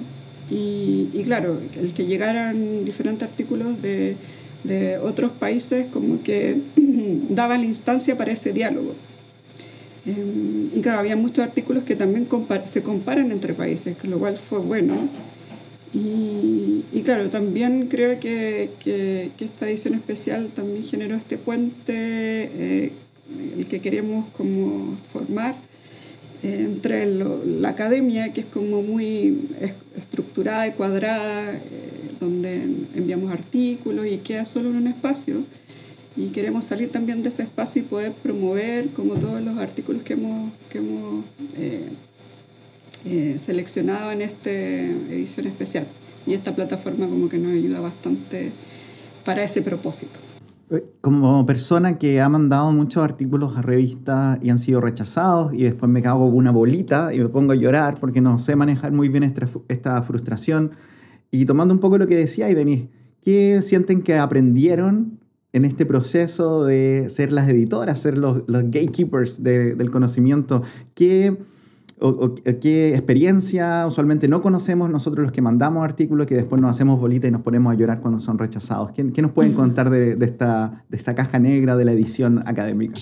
Y, 0.50 1.08
y, 1.12 1.22
claro, 1.24 1.58
el 1.80 1.94
que 1.94 2.06
llegaran 2.06 2.84
diferentes 2.84 3.28
artículos 3.28 3.80
de, 3.80 4.16
de 4.64 4.98
otros 4.98 5.32
países 5.32 5.86
como 5.92 6.22
que 6.22 6.58
daba 7.28 7.56
la 7.56 7.64
instancia 7.64 8.16
para 8.16 8.32
ese 8.32 8.52
diálogo. 8.52 8.94
Em, 10.06 10.70
y 10.74 10.80
claro, 10.82 10.98
había 10.98 11.16
muchos 11.16 11.44
artículos 11.44 11.84
que 11.84 11.96
también 11.96 12.28
se 12.64 12.82
comparan 12.82 13.30
entre 13.30 13.54
países, 13.54 13.96
lo 14.04 14.18
cual 14.18 14.36
fue 14.36 14.58
bueno. 14.58 15.08
Y, 15.94 16.84
y 16.92 17.02
claro, 17.04 17.30
también 17.30 17.86
creo 17.86 18.18
que, 18.18 18.70
que, 18.80 19.30
esta 19.38 19.68
edición 19.68 19.94
especial 19.94 20.50
también 20.50 20.82
generó 20.84 21.14
este 21.14 21.38
puente, 21.38 21.94
eh, 21.94 22.92
el 23.56 23.66
que 23.68 23.80
queríamos 23.80 24.28
como 24.30 24.98
formar 25.12 25.54
entre 26.44 27.06
la 27.06 27.70
academia, 27.70 28.32
que 28.34 28.42
es 28.42 28.46
como 28.46 28.82
muy 28.82 29.48
estructurada 29.96 30.66
y 30.66 30.72
cuadrada, 30.72 31.54
eh, 31.54 31.60
donde 32.20 32.62
enviamos 32.94 33.32
artículos 33.32 34.06
y 34.06 34.18
queda 34.18 34.44
solo 34.44 34.68
en 34.68 34.76
un 34.76 34.86
espacio, 34.86 35.44
y 36.16 36.28
queremos 36.28 36.66
salir 36.66 36.90
también 36.90 37.22
de 37.22 37.30
ese 37.30 37.42
espacio 37.42 37.80
y 37.82 37.84
poder 37.86 38.12
promover 38.12 38.88
como 38.90 39.14
todos 39.14 39.40
los 39.40 39.58
artículos 39.58 40.02
que 40.02 40.12
hemos, 40.12 40.52
que 40.70 40.78
hemos 40.78 41.24
eh, 41.56 41.88
eh, 43.06 43.36
seleccionado 43.44 44.12
en 44.12 44.22
esta 44.22 44.50
edición 44.50 45.46
especial. 45.46 45.86
Y 46.26 46.34
esta 46.34 46.54
plataforma 46.54 47.08
como 47.08 47.28
que 47.28 47.38
nos 47.38 47.52
ayuda 47.52 47.80
bastante 47.80 48.52
para 49.24 49.42
ese 49.42 49.60
propósito. 49.62 50.33
Eh, 50.70 50.82
como 51.02 51.44
persona 51.44 51.98
que 51.98 52.22
ha 52.22 52.28
mandado 52.28 52.72
muchos 52.72 53.04
artículos 53.04 53.56
a 53.56 53.62
revistas 53.62 54.38
y 54.42 54.48
han 54.48 54.58
sido 54.58 54.80
rechazados 54.80 55.52
y 55.52 55.64
después 55.64 55.90
me 55.90 56.00
cago 56.00 56.24
una 56.26 56.52
bolita 56.52 57.12
y 57.12 57.18
me 57.18 57.28
pongo 57.28 57.52
a 57.52 57.54
llorar 57.54 58.00
porque 58.00 58.22
no 58.22 58.38
sé 58.38 58.56
manejar 58.56 58.92
muy 58.92 59.10
bien 59.10 59.24
esta, 59.24 60.02
frustración. 60.02 60.70
Y 61.30 61.44
tomando 61.44 61.74
un 61.74 61.80
poco 61.80 61.98
lo 61.98 62.06
que 62.06 62.16
decía 62.16 62.48
y 62.48 62.54
venís, 62.54 62.86
¿qué 63.20 63.60
sienten 63.60 64.02
que 64.02 64.16
aprendieron 64.16 65.18
en 65.52 65.66
este 65.66 65.84
proceso 65.84 66.64
de 66.64 67.06
ser 67.10 67.32
las 67.32 67.48
editoras, 67.48 68.00
ser 68.00 68.16
los, 68.16 68.42
los 68.46 68.62
gatekeepers 68.64 69.42
del 69.42 69.90
conocimiento? 69.90 70.62
¿Qué, 70.94 71.36
¿Qué 72.60 72.90
experiencia 72.90 73.86
usualmente 73.86 74.28
no 74.28 74.42
conocemos 74.42 74.90
nosotros 74.90 75.22
los 75.22 75.32
que 75.32 75.40
mandamos 75.40 75.84
artículos 75.84 76.26
que 76.26 76.34
después 76.34 76.60
nos 76.60 76.70
hacemos 76.70 77.00
bolita 77.00 77.28
y 77.28 77.30
nos 77.30 77.40
ponemos 77.40 77.72
a 77.72 77.76
llorar 77.76 78.00
cuando 78.00 78.18
son 78.18 78.38
rechazados? 78.38 78.92
¿Qué, 78.92 79.10
qué 79.12 79.22
nos 79.22 79.32
pueden 79.32 79.52
mm. 79.52 79.56
contar 79.56 79.90
de, 79.90 80.14
de, 80.16 80.26
esta, 80.26 80.84
de 80.88 80.96
esta 80.96 81.14
caja 81.14 81.38
negra 81.38 81.76
de 81.76 81.84
la 81.84 81.92
edición 81.92 82.42
académica? 82.46 82.94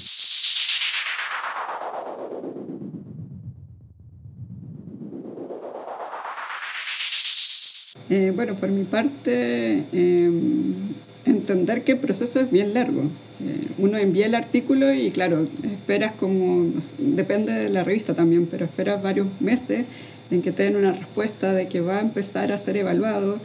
Eh, 8.09 8.31
bueno, 8.31 8.55
por 8.57 8.69
mi 8.69 8.85
parte, 8.85 9.87
em, 9.91 10.75
entender 11.25 11.83
que 11.83 11.93
el 11.93 11.99
proceso 11.99 12.41
es 12.41 12.51
bien 12.51 12.75
largo. 12.75 13.03
Eh, 13.03 13.69
uno 13.79 13.99
envía 13.99 14.27
el 14.27 14.35
artículo 14.35 14.93
y 14.93 15.11
claro, 15.11 15.47
esperas 15.65 16.13
como, 16.13 16.73
depende 16.99 17.53
de 17.53 17.69
la 17.69 17.85
revista 17.85 18.15
también, 18.15 18.47
pero 18.47 18.65
esperas 18.65 19.03
varios 19.03 19.27
meses 19.41 19.87
en 20.31 20.43
que 20.43 20.53
te 20.53 20.65
den 20.65 20.77
una 20.77 20.93
respuesta 20.93 21.53
de 21.53 21.69
que 21.69 21.81
va 21.81 21.99
a 21.99 22.01
empezar 22.01 22.53
a 22.53 22.59
ser 22.59 22.77
evaluado. 22.77 23.39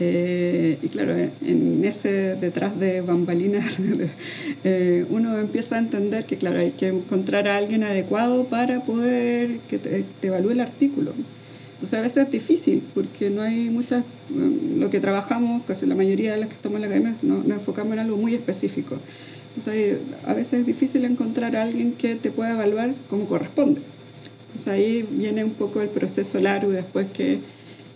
Eh, 0.00 0.78
y 0.82 0.88
claro, 0.88 1.14
en 1.16 1.84
ese 1.84 2.34
detrás 2.34 2.78
de 2.80 3.02
bambalinas, 3.02 3.78
eh, 4.64 5.04
uno 5.10 5.38
empieza 5.38 5.76
a 5.76 5.78
entender 5.78 6.24
que 6.24 6.36
claro, 6.36 6.58
hay 6.58 6.72
que 6.72 6.88
encontrar 6.88 7.46
a 7.46 7.56
alguien 7.56 7.84
adecuado 7.84 8.44
para 8.44 8.80
poder 8.80 9.58
que 9.68 9.78
te 9.78 10.04
evalúe 10.22 10.52
el 10.52 10.60
artículo. 10.60 11.12
Entonces 11.82 11.98
a 11.98 12.02
veces 12.02 12.24
es 12.26 12.30
difícil 12.30 12.80
porque 12.94 13.28
no 13.28 13.42
hay 13.42 13.68
muchas, 13.68 14.04
lo 14.78 14.88
que 14.88 15.00
trabajamos, 15.00 15.64
casi 15.66 15.84
la 15.84 15.96
mayoría 15.96 16.30
de 16.30 16.38
las 16.38 16.48
que 16.48 16.54
estamos 16.54 16.76
en 16.76 16.82
la 16.82 16.86
academia, 16.86 17.16
nos, 17.22 17.44
enfocamos 17.44 17.94
en 17.94 17.98
algo 17.98 18.16
muy 18.16 18.36
específico. 18.36 18.98
Entonces 19.48 19.98
a 20.24 20.32
veces 20.32 20.60
es 20.60 20.66
difícil 20.66 21.04
encontrar 21.04 21.56
a 21.56 21.64
alguien 21.64 21.94
que 21.94 22.14
te 22.14 22.30
pueda 22.30 22.52
evaluar 22.52 22.94
como 23.10 23.26
corresponde. 23.26 23.80
Entonces 24.46 24.68
ahí 24.68 25.04
viene 25.10 25.42
un 25.42 25.54
poco 25.54 25.80
el 25.80 25.88
proceso 25.88 26.38
largo 26.38 26.70
después 26.70 27.08
que 27.12 27.40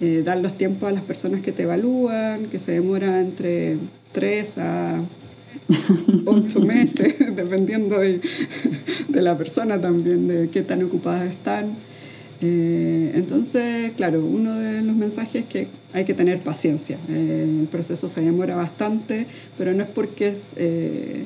eh, 0.00 0.22
dar 0.24 0.38
los 0.38 0.58
tiempos 0.58 0.88
a 0.88 0.92
las 0.92 1.04
personas 1.04 1.42
que 1.42 1.52
te 1.52 1.62
evalúan, 1.62 2.46
que 2.46 2.58
se 2.58 2.72
demora 2.72 3.20
entre 3.20 3.76
3 4.10 4.58
a 4.58 5.00
8 6.26 6.60
meses, 6.60 7.14
dependiendo 7.36 8.00
de, 8.00 8.20
de, 9.06 9.22
la 9.22 9.38
persona 9.38 9.80
también, 9.80 10.26
de 10.26 10.48
qué 10.48 10.62
tan 10.62 10.82
ocupadas 10.82 11.30
están. 11.30 11.86
Eh, 12.42 13.12
entonces, 13.14 13.92
claro, 13.96 14.24
uno 14.24 14.58
de 14.58 14.82
los 14.82 14.94
mensajes 14.94 15.44
es 15.44 15.48
que 15.48 15.68
hay 15.92 16.04
que 16.04 16.14
tener 16.14 16.40
paciencia. 16.40 16.98
Eh, 17.08 17.46
el 17.62 17.68
proceso 17.68 18.08
se 18.08 18.20
demora 18.20 18.54
bastante, 18.54 19.26
pero 19.56 19.72
no 19.72 19.82
es 19.82 19.88
porque 19.88 20.28
es, 20.28 20.52
eh, 20.56 21.24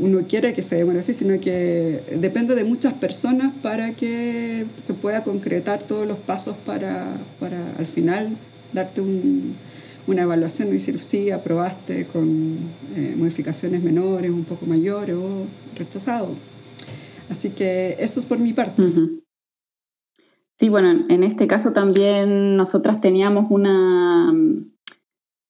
uno 0.00 0.20
quiere 0.28 0.54
que 0.54 0.62
se 0.62 0.76
demore 0.76 1.00
así, 1.00 1.12
sino 1.12 1.38
que 1.40 2.00
depende 2.16 2.54
de 2.54 2.64
muchas 2.64 2.94
personas 2.94 3.52
para 3.62 3.92
que 3.92 4.64
se 4.82 4.94
pueda 4.94 5.22
concretar 5.22 5.82
todos 5.82 6.06
los 6.06 6.18
pasos 6.18 6.56
para, 6.64 7.08
para 7.38 7.76
al 7.76 7.86
final 7.86 8.30
darte 8.72 9.02
un, 9.02 9.54
una 10.06 10.22
evaluación 10.22 10.68
y 10.68 10.72
decir 10.72 11.02
sí, 11.02 11.30
aprobaste 11.30 12.06
con 12.06 12.56
modificaciones 13.16 13.82
menores, 13.82 14.30
un 14.30 14.44
poco 14.44 14.64
mayores 14.64 15.16
o 15.16 15.44
rechazado. 15.76 16.28
Así 17.28 17.50
que 17.50 17.96
eso 17.98 18.18
es 18.18 18.26
por 18.26 18.38
mi 18.38 18.54
parte. 18.54 18.82
Sí, 20.60 20.68
bueno, 20.68 21.06
en 21.08 21.22
este 21.22 21.46
caso 21.46 21.72
también 21.72 22.54
nosotras 22.54 23.00
teníamos 23.00 23.48
una, 23.48 24.30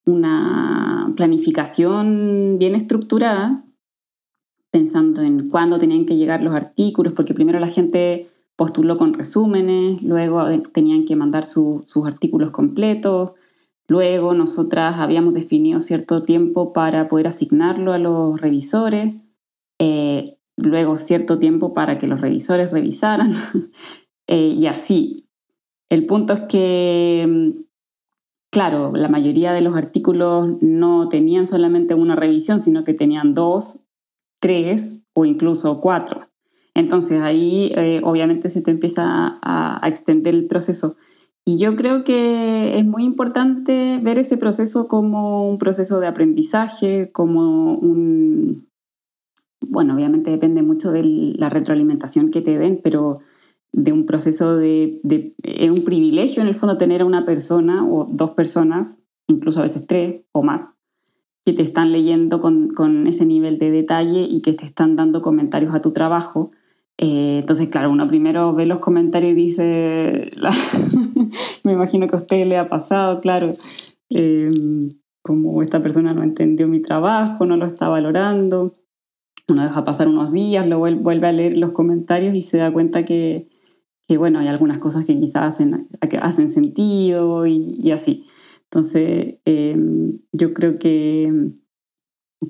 una 0.05 1.13
planificación 1.17 2.55
bien 2.57 2.75
estructurada, 2.75 3.65
pensando 4.71 5.21
en 5.21 5.49
cuándo 5.49 5.77
tenían 5.77 6.05
que 6.05 6.15
llegar 6.15 6.45
los 6.45 6.55
artículos, 6.55 7.11
porque 7.11 7.33
primero 7.33 7.59
la 7.59 7.67
gente 7.67 8.25
postuló 8.55 8.95
con 8.95 9.13
resúmenes, 9.13 10.01
luego 10.01 10.45
tenían 10.71 11.03
que 11.03 11.17
mandar 11.17 11.43
sus 11.43 11.93
artículos 12.05 12.51
completos, 12.51 13.33
luego 13.89 14.33
nosotras 14.33 14.95
habíamos 14.97 15.33
definido 15.33 15.81
cierto 15.81 16.23
tiempo 16.23 16.71
para 16.71 17.09
poder 17.09 17.27
asignarlo 17.27 17.91
a 17.91 17.99
los 17.99 18.39
revisores, 18.39 19.13
eh, 19.77 20.37
luego 20.55 20.95
cierto 20.95 21.37
tiempo 21.37 21.73
para 21.73 21.97
que 21.97 22.07
los 22.07 22.21
revisores 22.21 22.71
revisaran. 22.71 23.33
Eh, 24.31 24.55
y 24.57 24.65
así. 24.67 25.27
El 25.89 26.05
punto 26.05 26.31
es 26.31 26.39
que, 26.47 27.27
mm, 27.27 27.49
claro, 28.49 28.93
la 28.95 29.09
mayoría 29.09 29.51
de 29.51 29.61
los 29.61 29.75
artículos 29.75 30.49
no 30.61 31.09
tenían 31.09 31.45
solamente 31.45 31.95
una 31.95 32.15
revisión, 32.15 32.61
sino 32.61 32.85
que 32.85 32.93
tenían 32.93 33.33
dos, 33.33 33.81
tres 34.39 35.01
o 35.13 35.25
incluso 35.25 35.81
cuatro. 35.81 36.29
Entonces 36.73 37.19
ahí 37.21 37.73
eh, 37.75 37.99
obviamente 38.05 38.47
se 38.47 38.61
te 38.61 38.71
empieza 38.71 39.03
a, 39.05 39.85
a, 39.85 39.89
extender 39.89 40.33
el 40.33 40.47
proceso. 40.47 40.95
Y 41.43 41.57
yo 41.57 41.75
creo 41.75 42.05
que 42.05 42.79
es 42.79 42.85
muy 42.85 43.03
importante 43.03 43.99
ver 44.01 44.17
ese 44.17 44.37
proceso 44.37 44.87
como 44.87 45.45
un 45.49 45.57
proceso 45.57 45.99
de 45.99 46.07
aprendizaje, 46.07 47.11
como 47.11 47.73
un... 47.75 48.69
Bueno, 49.69 49.93
obviamente 49.93 50.31
depende 50.31 50.63
mucho 50.63 50.91
de 50.91 51.03
la 51.35 51.49
retroalimentación 51.49 52.31
que 52.31 52.41
te 52.41 52.57
den, 52.57 52.79
pero 52.81 53.19
de 53.73 53.93
un 53.93 54.05
proceso 54.05 54.57
de, 54.57 54.99
Es 55.43 55.69
un 55.69 55.83
privilegio 55.83 56.41
en 56.41 56.47
el 56.47 56.55
fondo 56.55 56.77
tener 56.77 57.01
a 57.01 57.05
una 57.05 57.25
persona 57.25 57.85
o 57.87 58.05
dos 58.05 58.31
personas, 58.31 59.01
incluso 59.27 59.59
a 59.59 59.63
veces 59.63 59.87
tres 59.87 60.21
o 60.31 60.43
más, 60.43 60.75
que 61.45 61.53
te 61.53 61.63
están 61.63 61.91
leyendo 61.91 62.39
con, 62.39 62.69
con 62.69 63.07
ese 63.07 63.25
nivel 63.25 63.57
de 63.57 63.71
detalle 63.71 64.21
y 64.21 64.41
que 64.41 64.53
te 64.53 64.65
están 64.65 64.95
dando 64.95 65.21
comentarios 65.21 65.73
a 65.73 65.81
tu 65.81 65.91
trabajo. 65.91 66.51
Eh, 66.97 67.39
entonces, 67.39 67.69
claro, 67.69 67.89
uno 67.89 68.07
primero 68.07 68.53
ve 68.53 68.65
los 68.65 68.79
comentarios 68.79 69.31
y 69.31 69.35
dice, 69.35 70.29
me 71.63 71.71
imagino 71.71 72.07
que 72.07 72.15
a 72.15 72.19
usted 72.19 72.45
le 72.45 72.57
ha 72.57 72.67
pasado, 72.67 73.21
claro, 73.21 73.53
eh, 74.09 74.51
como 75.23 75.61
esta 75.61 75.81
persona 75.81 76.13
no 76.13 76.23
entendió 76.23 76.67
mi 76.67 76.81
trabajo, 76.81 77.45
no 77.45 77.55
lo 77.55 77.65
está 77.65 77.89
valorando. 77.89 78.73
Uno 79.47 79.63
deja 79.63 79.83
pasar 79.83 80.07
unos 80.07 80.31
días, 80.31 80.67
lo 80.67 80.79
vuelve 80.79 81.27
a 81.27 81.33
leer 81.33 81.57
los 81.57 81.71
comentarios 81.71 82.35
y 82.35 82.41
se 82.41 82.57
da 82.57 82.71
cuenta 82.71 83.03
que, 83.03 83.47
que 84.11 84.17
bueno, 84.17 84.39
hay 84.39 84.49
algunas 84.49 84.79
cosas 84.79 85.05
que 85.05 85.15
quizás 85.15 85.53
hacen, 85.53 85.87
hacen 86.21 86.49
sentido 86.49 87.47
y, 87.47 87.91
así. 87.91 88.25
Entonces, 88.65 89.37
em, 89.45 90.19
yo 90.33 90.53
creo 90.53 90.75
que, 90.77 91.53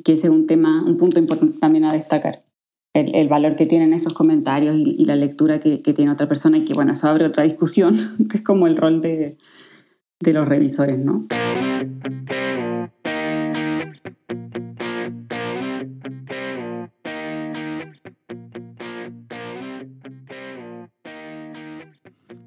que 0.04 0.14
ese 0.14 0.26
es 0.26 0.34
un 0.34 0.48
tema, 0.48 0.84
un 0.84 0.98
punto 0.98 1.20
importante 1.20 1.60
también 1.60 1.86
a 1.86 1.94
destacar. 1.94 2.44
El, 2.96 3.14
el 3.14 3.28
valor 3.28 3.56
que 3.56 3.68
tienen 3.68 3.94
esos 3.94 4.16
comentarios 4.16 4.76
y, 4.76 5.06
la 5.06 5.16
lectura 5.16 5.60
que, 5.60 5.78
que, 5.78 5.94
tiene 5.94 6.12
otra 6.12 6.28
persona 6.28 6.58
y 6.58 6.66
que, 6.66 6.74
bueno, 6.74 6.94
eso 6.94 7.08
abre 7.08 7.26
otra 7.26 7.44
discusión, 7.44 7.96
que 8.28 8.38
es 8.38 8.44
como 8.44 8.66
el 8.66 8.76
rol 8.76 9.00
de, 9.00 9.38
de 10.20 10.34
los 10.34 10.48
revisores, 10.48 10.98
¿no? 10.98 11.28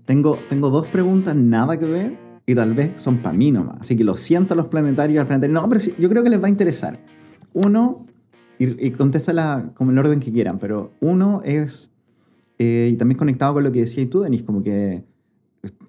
Tengo, 0.05 0.38
tengo 0.49 0.71
dos 0.71 0.87
preguntas 0.88 1.35
nada 1.35 1.79
que 1.79 1.87
ver 1.87 2.19
y 2.47 2.55
tal 2.55 2.75
vez 2.75 3.01
son 3.01 3.19
para 3.19 3.37
mí 3.37 3.51
nomás. 3.51 3.81
Así 3.81 3.97
que 3.97 4.05
lo 4.05 4.17
siento 4.17 4.55
a 4.55 4.57
los 4.57 4.67
planetarios, 4.67 5.21
al 5.21 5.27
planetario. 5.27 5.55
No, 5.55 5.69
pero 5.69 5.81
sí, 5.81 5.95
yo 5.99 6.09
creo 6.09 6.23
que 6.23 6.31
les 6.31 6.43
va 6.43 6.47
a 6.47 6.51
interesar. 6.51 7.01
Uno, 7.53 8.05
y, 8.59 8.87
y 8.87 8.90
contéstala 8.90 9.73
como 9.75 9.90
el 9.93 9.99
orden 9.99 10.21
que 10.21 10.31
quieran, 10.31 10.59
pero 10.59 10.93
uno 11.01 11.40
es, 11.45 11.90
eh, 12.59 12.90
y 12.93 12.97
también 12.97 13.19
conectado 13.19 13.55
con 13.55 13.64
lo 13.64 13.73
que 13.73 13.81
decías 13.81 14.11
tú, 14.11 14.21
Denis, 14.21 14.43
como 14.43 14.62
que 14.62 15.05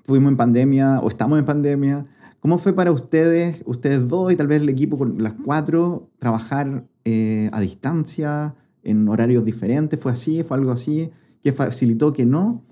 fuimos 0.06 0.32
en 0.32 0.38
pandemia 0.38 1.00
o 1.02 1.08
estamos 1.08 1.38
en 1.40 1.46
pandemia. 1.46 2.06
¿Cómo 2.40 2.58
fue 2.58 2.74
para 2.74 2.92
ustedes, 2.92 3.64
ustedes 3.66 4.08
dos 4.08 4.32
y 4.32 4.36
tal 4.36 4.48
vez 4.48 4.62
el 4.62 4.70
equipo 4.70 4.98
con 4.98 5.22
las 5.22 5.34
cuatro, 5.34 6.10
trabajar 6.20 6.86
eh, 7.04 7.50
a 7.52 7.60
distancia, 7.60 8.56
en 8.84 9.08
horarios 9.10 9.44
diferentes? 9.44 10.00
¿Fue 10.00 10.12
así? 10.12 10.44
¿Fue 10.44 10.56
algo 10.56 10.72
así? 10.72 11.10
¿Qué 11.44 11.52
facilitó 11.52 12.14
que 12.14 12.26
no? 12.26 12.64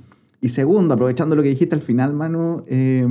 Y 0.43 0.49
segundo, 0.49 0.93
aprovechando 0.95 1.37
lo 1.37 1.41
que 1.41 1.47
dijiste 1.47 1.73
al 1.73 1.81
final, 1.81 2.13
Manu, 2.13 2.65
eh, 2.67 3.07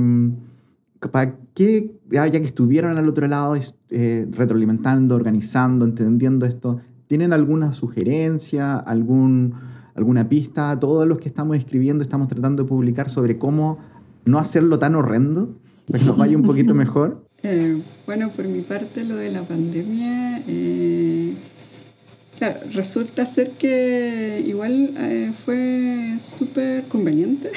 ¿para 1.11 1.35
qué, 1.55 1.91
ya 2.07 2.29
que 2.29 2.37
estuvieron 2.37 2.95
al 2.95 3.09
otro 3.09 3.25
lado 3.25 3.55
eh, 3.89 4.27
retroalimentando, 4.29 5.15
organizando, 5.15 5.83
entendiendo 5.83 6.45
esto, 6.45 6.79
¿tienen 7.07 7.33
alguna 7.33 7.73
sugerencia, 7.73 8.75
algún, 8.75 9.55
alguna 9.95 10.29
pista? 10.29 10.79
Todos 10.79 11.07
los 11.07 11.17
que 11.17 11.27
estamos 11.27 11.57
escribiendo 11.57 12.03
estamos 12.03 12.27
tratando 12.27 12.61
de 12.61 12.69
publicar 12.69 13.09
sobre 13.09 13.39
cómo 13.39 13.79
no 14.25 14.37
hacerlo 14.37 14.77
tan 14.77 14.93
horrendo, 14.93 15.57
para 15.87 15.97
que 15.97 16.05
nos 16.05 16.17
vaya 16.17 16.37
un 16.37 16.43
poquito 16.43 16.75
mejor. 16.75 17.25
Eh, 17.45 17.83
bueno, 18.05 18.29
por 18.29 18.47
mi 18.47 18.61
parte, 18.61 19.03
lo 19.03 19.17
de 19.17 19.29
la 19.29 19.43
pandemia 19.43 20.41
eh, 20.47 21.35
Resulta 22.73 23.25
ser 23.25 23.51
que 23.51 24.43
igual 24.45 24.93
eh, 24.97 25.31
fue 25.45 26.17
súper 26.19 26.83
conveniente, 26.83 27.51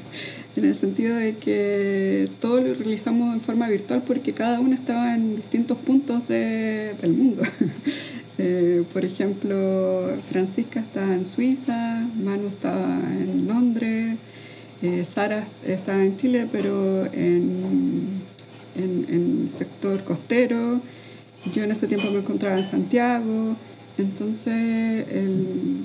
en 0.56 0.64
el 0.64 0.74
sentido 0.74 1.14
de 1.16 1.36
que 1.36 2.28
todo 2.40 2.60
lo 2.60 2.74
realizamos 2.74 3.32
en 3.34 3.40
forma 3.40 3.68
virtual 3.68 4.02
porque 4.04 4.32
cada 4.32 4.58
uno 4.58 4.74
estaba 4.74 5.14
en 5.14 5.36
distintos 5.36 5.78
puntos 5.78 6.26
de, 6.26 6.94
del 7.00 7.12
mundo. 7.12 7.42
eh, 8.38 8.82
por 8.92 9.04
ejemplo, 9.04 10.10
Francisca 10.28 10.80
estaba 10.80 11.14
en 11.14 11.24
Suiza, 11.24 12.04
Manu 12.20 12.48
estaba 12.48 13.00
en 13.20 13.46
Londres, 13.46 14.16
eh, 14.82 15.04
Sara 15.04 15.44
estaba 15.64 16.02
en 16.02 16.16
Chile, 16.16 16.48
pero 16.50 17.06
en, 17.06 18.22
en, 18.74 19.06
en 19.08 19.40
el 19.42 19.48
sector 19.48 20.02
costero. 20.02 20.80
Yo 21.54 21.62
en 21.62 21.70
ese 21.70 21.86
tiempo 21.86 22.10
me 22.10 22.18
encontraba 22.18 22.56
en 22.56 22.64
Santiago. 22.64 23.56
Entonces, 23.98 24.54
el, 25.10 25.84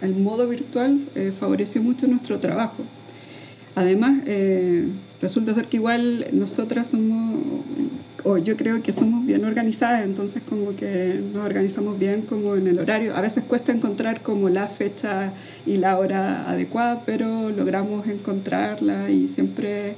el 0.00 0.14
modo 0.16 0.48
virtual 0.48 1.00
eh, 1.14 1.32
favoreció 1.38 1.82
mucho 1.82 2.06
nuestro 2.06 2.38
trabajo. 2.38 2.82
Además, 3.74 4.22
eh, 4.26 4.86
resulta 5.20 5.52
ser 5.54 5.66
que 5.66 5.78
igual 5.78 6.26
nosotras 6.32 6.88
somos, 6.88 7.40
o 8.22 8.38
yo 8.38 8.56
creo 8.56 8.82
que 8.82 8.92
somos 8.92 9.26
bien 9.26 9.44
organizadas, 9.44 10.04
entonces 10.04 10.42
como 10.48 10.76
que 10.76 11.20
nos 11.32 11.44
organizamos 11.44 11.98
bien 11.98 12.22
como 12.22 12.54
en 12.54 12.66
el 12.68 12.78
horario. 12.78 13.16
A 13.16 13.20
veces 13.20 13.44
cuesta 13.44 13.72
encontrar 13.72 14.20
como 14.22 14.48
la 14.48 14.68
fecha 14.68 15.32
y 15.66 15.76
la 15.76 15.98
hora 15.98 16.48
adecuada, 16.48 17.02
pero 17.04 17.50
logramos 17.50 18.06
encontrarla 18.06 19.10
y 19.10 19.28
siempre... 19.28 19.94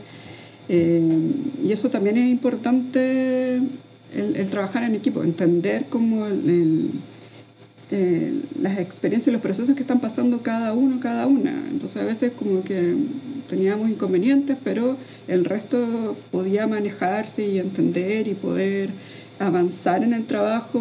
Eh, 0.69 1.31
y 1.63 1.71
eso 1.71 1.91
también 1.91 2.17
es 2.19 2.29
importante, 2.29 3.57
el, 3.57 4.37
el, 4.37 4.49
trabajar 4.49 4.83
en 4.83 4.97
equipo, 4.97 5.23
entender 5.23 5.85
como 5.85 6.27
el, 6.27 6.51
el 6.51 6.91
eh, 7.91 8.43
las 8.61 8.79
experiencias 8.79 9.29
y 9.29 9.33
los 9.33 9.43
procesos 9.43 9.75
que 9.77 9.83
están 9.83 10.01
pasando 10.01 10.43
cada 10.43 10.73
uno, 10.73 10.99
cada 11.01 11.27
una. 11.27 11.53
Entonces 11.71 12.03
a 12.03 12.05
veces 12.05 12.33
como 12.33 12.65
que 12.65 12.95
teníamos 13.49 13.91
inconvenientes, 13.91 14.57
pero 14.63 14.97
el 15.29 15.45
resto 15.45 16.17
podía 16.31 16.67
manejarse 16.67 17.47
y 17.47 17.59
entender 17.59 18.29
y 18.29 18.35
poder 18.35 18.91
avanzar 19.39 20.03
en 20.03 20.15
el 20.15 20.25
trabajo 20.25 20.81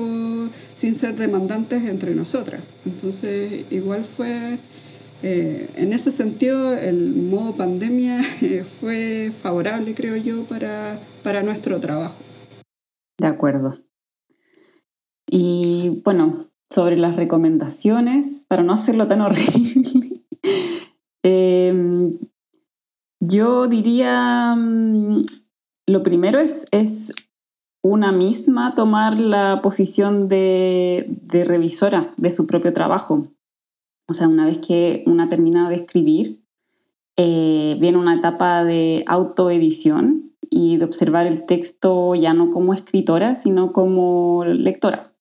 sin 0.73 0.95
ser 0.95 1.15
demandantes 1.15 1.83
entre 1.83 2.15
nosotras. 2.15 2.61
Entonces 2.85 3.65
igual 3.69 4.03
fue 4.03 4.57
eh, 5.23 5.69
en 5.75 5.93
ese 5.93 6.11
sentido, 6.11 6.73
el 6.73 7.13
modo 7.13 7.55
pandemia 7.55 8.21
eh, 8.41 8.63
fue 8.63 9.31
favorable, 9.35 9.95
creo 9.95 10.15
yo, 10.17 10.43
para, 10.43 10.99
para 11.23 11.41
nuestro 11.41 11.79
trabajo. 11.79 12.15
De 13.17 13.27
acuerdo. 13.27 13.71
Y 15.27 16.01
bueno, 16.03 16.47
sobre 16.75 16.97
las 16.97 17.15
recomendaciones, 17.15 18.45
para 18.49 18.61
no 18.61 18.73
hacerlo 18.73 19.07
tan 19.07 19.21
horrible, 19.21 20.25
em, 21.23 22.11
yo 23.21 23.67
diría, 23.67 24.53
mm, 24.57 25.23
lo 25.87 26.03
primero 26.03 26.37
es, 26.37 26.65
es 26.71 27.13
una 27.81 28.11
misma 28.11 28.71
tomar 28.71 29.17
la 29.17 29.61
posición 29.61 30.27
de, 30.27 31.17
revisora 31.31 32.13
de 32.17 32.29
su 32.29 32.45
propio 32.45 32.73
trabajo. 32.73 33.23
O 34.09 34.13
sea, 34.13 34.27
una 34.27 34.45
vez 34.45 34.57
que 34.57 35.03
una 35.07 35.29
termina 35.29 35.69
de 35.69 35.75
escribir, 35.75 36.43
eh, 37.17 37.77
viene 37.79 37.97
una 37.97 38.15
etapa 38.15 38.65
de 38.65 39.05
autoedición 39.07 40.25
y 40.49 40.75
de 40.75 40.83
observar 40.83 41.25
el 41.25 41.45
texto 41.45 42.15
ya 42.15 42.33
no 42.33 42.49
como 42.49 42.73
escritora, 42.73 43.33
sino 43.33 43.71
como 43.71 44.43
lectora. 44.43 45.14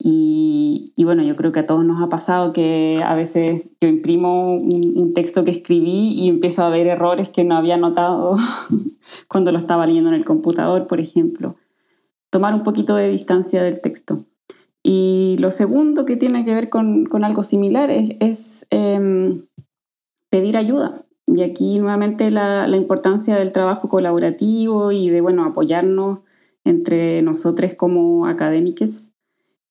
Y, 0.00 0.92
bueno, 1.04 1.22
yo 1.22 1.34
creo 1.34 1.50
que 1.50 1.60
a 1.60 1.66
todos 1.66 1.84
nos 1.84 2.00
ha 2.00 2.08
pasado 2.08 2.52
que 2.52 3.02
a 3.04 3.14
veces 3.14 3.68
yo 3.80 3.88
imprimo 3.88 4.54
un, 4.54 5.12
texto 5.14 5.44
que 5.44 5.50
escribí 5.50 6.12
y 6.14 6.28
empiezo 6.28 6.62
a 6.62 6.68
ver 6.68 6.86
errores 6.86 7.30
que 7.30 7.44
no 7.44 7.56
había 7.56 7.76
notado 7.76 8.36
cuando 9.28 9.50
lo 9.50 9.58
estaba 9.58 9.86
leyendo 9.86 10.10
en 10.10 10.14
el 10.14 10.24
computador, 10.24 10.86
por 10.86 11.00
ejemplo. 11.00 11.56
Tomar 12.30 12.54
un 12.54 12.62
poquito 12.62 12.94
de 12.94 13.10
distancia 13.10 13.62
del 13.62 13.80
texto. 13.80 14.24
Y 14.84 15.36
lo 15.40 15.50
segundo 15.50 16.04
que 16.04 16.16
tiene 16.16 16.44
que 16.44 16.54
ver 16.54 16.68
con, 16.68 17.06
con 17.06 17.24
algo 17.24 17.42
similar 17.42 17.90
es, 17.90 18.12
es 18.20 18.66
em, 18.70 19.46
pedir 20.30 20.56
ayuda. 20.56 21.04
Y 21.26 21.42
aquí 21.42 21.78
nuevamente 21.78 22.30
la, 22.30 22.68
la, 22.68 22.76
importancia 22.76 23.36
del 23.36 23.52
trabajo 23.52 23.88
colaborativo 23.88 24.92
y 24.92 25.10
de 25.10 25.20
bueno, 25.20 25.44
apoyarnos 25.44 26.20
entre 26.64 27.22
nosotros 27.22 27.74
como 27.74 28.26
académicos 28.26 29.12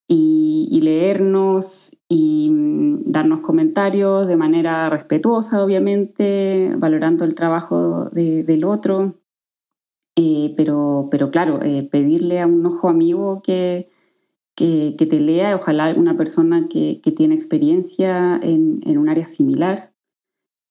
y, 0.08 0.68
y, 0.70 0.80
leernos 0.80 1.96
y 2.08 2.48
mm, 2.50 3.10
darnos 3.10 3.40
comentarios 3.40 4.26
de 4.26 4.38
manera 4.38 4.88
respetuosa, 4.88 5.62
obviamente, 5.62 6.72
valorando 6.78 7.24
el 7.24 7.34
trabajo 7.34 8.06
de, 8.06 8.42
del 8.42 8.64
otro. 8.64 9.14
Eh, 10.16 10.54
pero, 10.56 11.06
pero 11.10 11.30
claro, 11.30 11.62
eh, 11.62 11.86
pedirle 11.88 12.40
a 12.40 12.46
un 12.46 12.66
ojo 12.66 12.88
amigo 12.88 13.40
que, 13.40 13.88
que, 14.56 15.06
te 15.08 15.20
lea, 15.20 15.54
ojalá 15.54 15.94
una 15.94 16.14
persona 16.14 16.66
que, 16.68 17.00
que 17.00 17.12
tiene 17.12 17.36
experiencia 17.36 18.40
en, 18.42 18.80
en, 18.84 18.98
un 18.98 19.08
área 19.08 19.26
similar, 19.26 19.92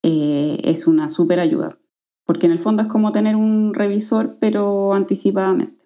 eh, 0.04 0.60
es 0.65 0.86
una 0.86 1.10
súper 1.10 1.39
ayuda, 1.39 1.78
porque 2.26 2.47
en 2.47 2.52
el 2.52 2.60
fondo 2.60 2.82
es 2.82 2.89
como 2.89 3.13
tener 3.13 3.38
un 3.38 3.73
revisor, 3.73 4.36
pero 4.41 4.93
anticipadamente. 4.93 5.86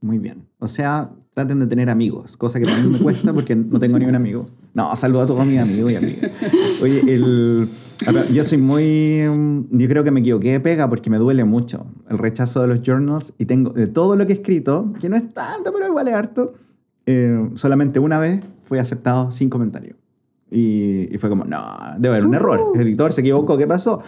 Muy 0.00 0.18
bien, 0.18 0.48
o 0.58 0.66
sea, 0.66 1.12
traten 1.34 1.60
de 1.60 1.66
tener 1.66 1.88
amigos, 1.88 2.36
cosa 2.36 2.60
que 2.60 2.66
también 2.66 2.90
me 2.90 2.98
cuesta 2.98 3.32
porque 3.32 3.56
no 3.56 3.80
tengo 3.80 3.98
ni 3.98 4.04
un 4.04 4.14
amigo. 4.14 4.46
No, 4.74 4.94
saludo 4.96 5.22
a 5.22 5.26
todos 5.26 5.46
mis 5.46 5.58
amigos 5.58 5.92
y 5.92 5.96
amigas. 5.96 6.30
Oye, 6.82 7.00
el, 7.12 7.68
yo 8.32 8.44
soy 8.44 8.58
muy... 8.58 9.22
Yo 9.70 9.88
creo 9.88 10.04
que 10.04 10.10
me 10.10 10.20
equivoqué 10.20 10.52
de 10.52 10.60
pega 10.60 10.88
porque 10.88 11.08
me 11.08 11.18
duele 11.18 11.44
mucho 11.44 11.86
el 12.10 12.18
rechazo 12.18 12.60
de 12.60 12.68
los 12.68 12.82
journals 12.82 13.32
y 13.38 13.46
tengo 13.46 13.70
de 13.70 13.86
todo 13.86 14.16
lo 14.16 14.26
que 14.26 14.32
he 14.32 14.36
escrito, 14.36 14.92
que 15.00 15.08
no 15.08 15.16
es 15.16 15.32
tanto, 15.32 15.72
pero 15.72 15.86
igual 15.86 16.08
es 16.08 16.14
harto, 16.14 16.54
eh, 17.06 17.48
solamente 17.54 17.98
una 17.98 18.18
vez 18.18 18.40
fue 18.64 18.78
aceptado 18.78 19.30
sin 19.32 19.48
comentario. 19.48 19.96
Y, 20.54 21.16
fue 21.18 21.30
como, 21.30 21.44
no, 21.44 21.64
debe 21.98 22.16
haber 22.16 22.26
un 22.26 22.34
error. 22.34 22.72
El 22.74 22.82
editor 22.82 23.12
se 23.12 23.22
equivocó, 23.22 23.56
¿qué 23.56 23.66
pasó? 23.66 24.02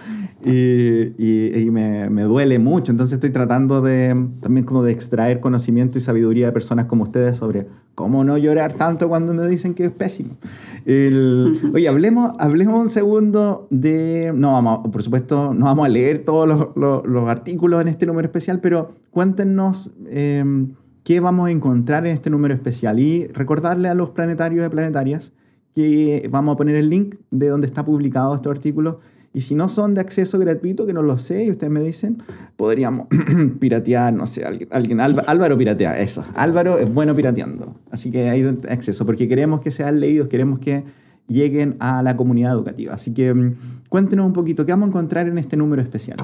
Y, 0.45 1.59
y 1.59 1.71
me, 1.71 2.11
me, 2.11 2.25
duele 2.25 2.59
mucho. 2.59 2.93
Entonces 2.93 3.15
estoy 3.15 3.31
tratando 3.31 3.81
de 3.81 4.15
también 4.41 4.67
como 4.67 4.83
de 4.83 4.93
extraer 4.93 5.41
conocimiento 5.41 5.97
y 5.97 6.03
sabiduría 6.03 6.47
de 6.47 6.53
personas 6.53 6.85
como 6.85 7.05
ustedes 7.05 7.37
sobre 7.37 7.67
cómo 7.95 8.25
no 8.25 8.37
llorar 8.37 8.75
tanto 8.75 9.09
cuando 9.09 9.33
me 9.33 9.47
dicen 9.47 9.73
que 9.73 9.87
es 9.87 9.93
pésimo. 9.93 10.37
El, 10.85 11.59
oye, 11.73 11.89
hablemos, 11.89 12.33
hablemos 12.39 12.79
un 12.79 12.89
segundo 12.91 13.67
de... 13.71 14.33
No, 14.35 14.53
vamos, 14.53 14.89
por 14.93 15.03
supuesto, 15.03 15.55
no 15.55 15.65
vamos 15.65 15.87
a 15.87 15.89
leer 15.89 16.25
todos 16.25 16.47
los, 16.47 16.69
los, 16.77 17.07
los 17.07 17.29
artículos 17.29 17.81
en 17.81 17.89
este 17.89 18.05
número 18.05 18.27
especial, 18.27 18.61
pero 18.61 18.93
cuéntenos... 19.11 19.93
Eh, 20.09 20.45
qué 21.05 21.21
vamos 21.21 21.49
a 21.49 21.51
encontrar 21.53 22.07
en 22.07 22.15
este 22.15 22.31
número 22.31 22.55
especial 22.55 22.99
y 22.99 23.27
recordarle 23.29 23.89
a 23.89 23.95
los 23.95 24.11
planetarios 24.11 24.67
y 24.67 24.71
planetarias 24.71 25.33
que 25.75 26.29
vamos 26.31 26.55
a 26.55 26.57
poner 26.57 26.77
el 26.77 26.89
link 26.89 27.17
de 27.31 27.49
donde 27.49 27.67
está 27.67 27.85
publicado 27.85 28.35
este 28.35 28.49
artículo. 28.49 29.01
Y 29.33 29.41
si 29.41 29.57
no 29.57 29.69
son 29.69 29.95
de 29.95 30.01
acceso 30.01 30.39
gratuito, 30.39 30.87
que 30.87 30.93
no 30.93 31.03
lo 31.03 31.19
sé, 31.19 31.45
y 31.45 31.51
ustedes 31.51 31.73
me 31.73 31.81
dicen, 31.81 32.19
podríamos 32.57 33.09
piratear, 33.59 34.13
no 34.13 34.27
sé, 34.27 34.45
alguien, 34.45 34.69
alguien 34.71 35.01
Álvaro 35.01 35.59
piratea, 35.59 35.99
eso. 35.99 36.25
Álvaro 36.37 36.79
es 36.79 36.93
bueno 36.93 37.17
pirateando. 37.17 37.75
Así 37.91 38.13
que 38.13 38.31
hay 38.31 38.45
acceso, 38.69 39.05
porque 39.05 39.27
queremos 39.27 39.61
que 39.61 39.73
sean 39.73 39.99
leídos, 39.99 40.29
queremos 40.29 40.61
que 40.61 40.85
lleguen 41.27 41.77
a 41.81 42.03
la 42.05 42.17
comunidad 42.17 42.53
educativa. 42.53 42.95
Así 42.95 43.13
que 43.13 43.35
mm, 43.35 43.55
cuéntenos 43.89 44.25
un 44.25 44.33
poquito, 44.33 44.65
¿qué 44.65 44.71
vamos 44.71 44.87
a 44.87 44.89
encontrar 44.91 45.27
en 45.27 45.39
este 45.39 45.57
número 45.57 45.83
especial? 45.83 46.19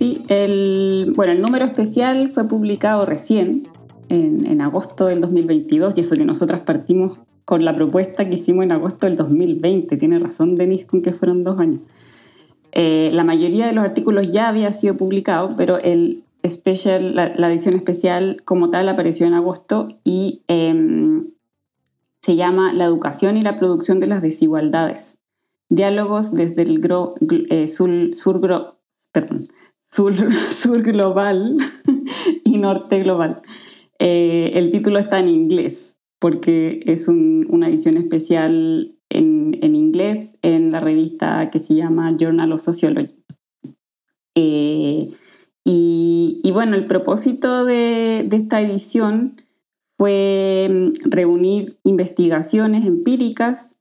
Sí, 0.00 0.24
el, 0.28 1.12
bueno, 1.14 1.32
el 1.32 1.42
número 1.42 1.66
especial 1.66 2.30
fue 2.30 2.48
publicado 2.48 3.04
recién, 3.04 3.68
en, 4.08 4.62
agosto 4.62 5.04
del 5.04 5.20
2022, 5.20 5.92
y 5.94 6.00
eso 6.00 6.16
que 6.16 6.24
nosotras 6.24 6.60
partimos 6.60 7.18
con 7.44 7.66
la 7.66 7.74
propuesta 7.74 8.26
que 8.26 8.36
hicimos 8.36 8.64
en 8.64 8.72
agosto 8.72 9.06
del 9.06 9.16
2020. 9.16 9.98
Tiene 9.98 10.18
razón 10.18 10.54
Denise 10.54 10.86
con 10.86 11.02
que 11.02 11.12
fueron 11.12 11.44
dos 11.44 11.60
años. 11.60 11.82
Eh, 12.72 13.10
la 13.12 13.24
mayoría 13.24 13.66
de 13.66 13.74
los 13.74 13.84
artículos 13.84 14.32
ya 14.32 14.48
había 14.48 14.72
sido 14.72 14.96
publicado, 14.96 15.50
pero 15.54 15.76
el 15.76 16.24
special, 16.48 17.14
la, 17.14 17.50
edición 17.50 17.74
especial 17.74 18.40
como 18.46 18.70
tal 18.70 18.88
apareció 18.88 19.26
en 19.26 19.34
agosto 19.34 19.88
y 20.02 20.40
em, 20.48 21.26
se 22.22 22.36
llama 22.36 22.72
La 22.72 22.86
educación 22.86 23.36
y 23.36 23.42
la 23.42 23.58
producción 23.58 24.00
de 24.00 24.06
las 24.06 24.22
desigualdades. 24.22 25.18
Diálogos 25.68 26.32
desde 26.32 26.62
el 26.62 26.80
eh, 27.50 27.66
sur, 27.66 28.14
sur, 28.14 28.40
perdón, 29.12 29.48
sur, 29.90 30.82
global 30.82 31.56
y 32.44 32.58
norte 32.58 33.00
global. 33.00 33.42
Eh, 33.98 34.52
el 34.54 34.70
título 34.70 34.98
está 34.98 35.18
en 35.18 35.28
inglés 35.28 35.98
porque 36.20 36.82
es 36.86 37.08
una 37.08 37.68
edición 37.68 37.96
especial 37.96 38.94
en, 39.08 39.74
inglés 39.74 40.38
en 40.42 40.70
la 40.70 40.78
revista 40.78 41.50
que 41.50 41.58
se 41.58 41.74
llama 41.74 42.08
Journal 42.16 42.52
of 42.52 42.62
Sociology. 42.62 43.16
Eh, 44.36 45.10
y, 45.64 46.50
bueno, 46.52 46.76
el 46.76 46.84
propósito 46.84 47.64
de, 47.64 48.24
de 48.26 48.36
esta 48.36 48.60
edición 48.60 49.34
fue 49.96 50.68
mm, 50.70 51.10
reunir 51.10 51.78
investigaciones 51.84 52.84
empíricas 52.86 53.76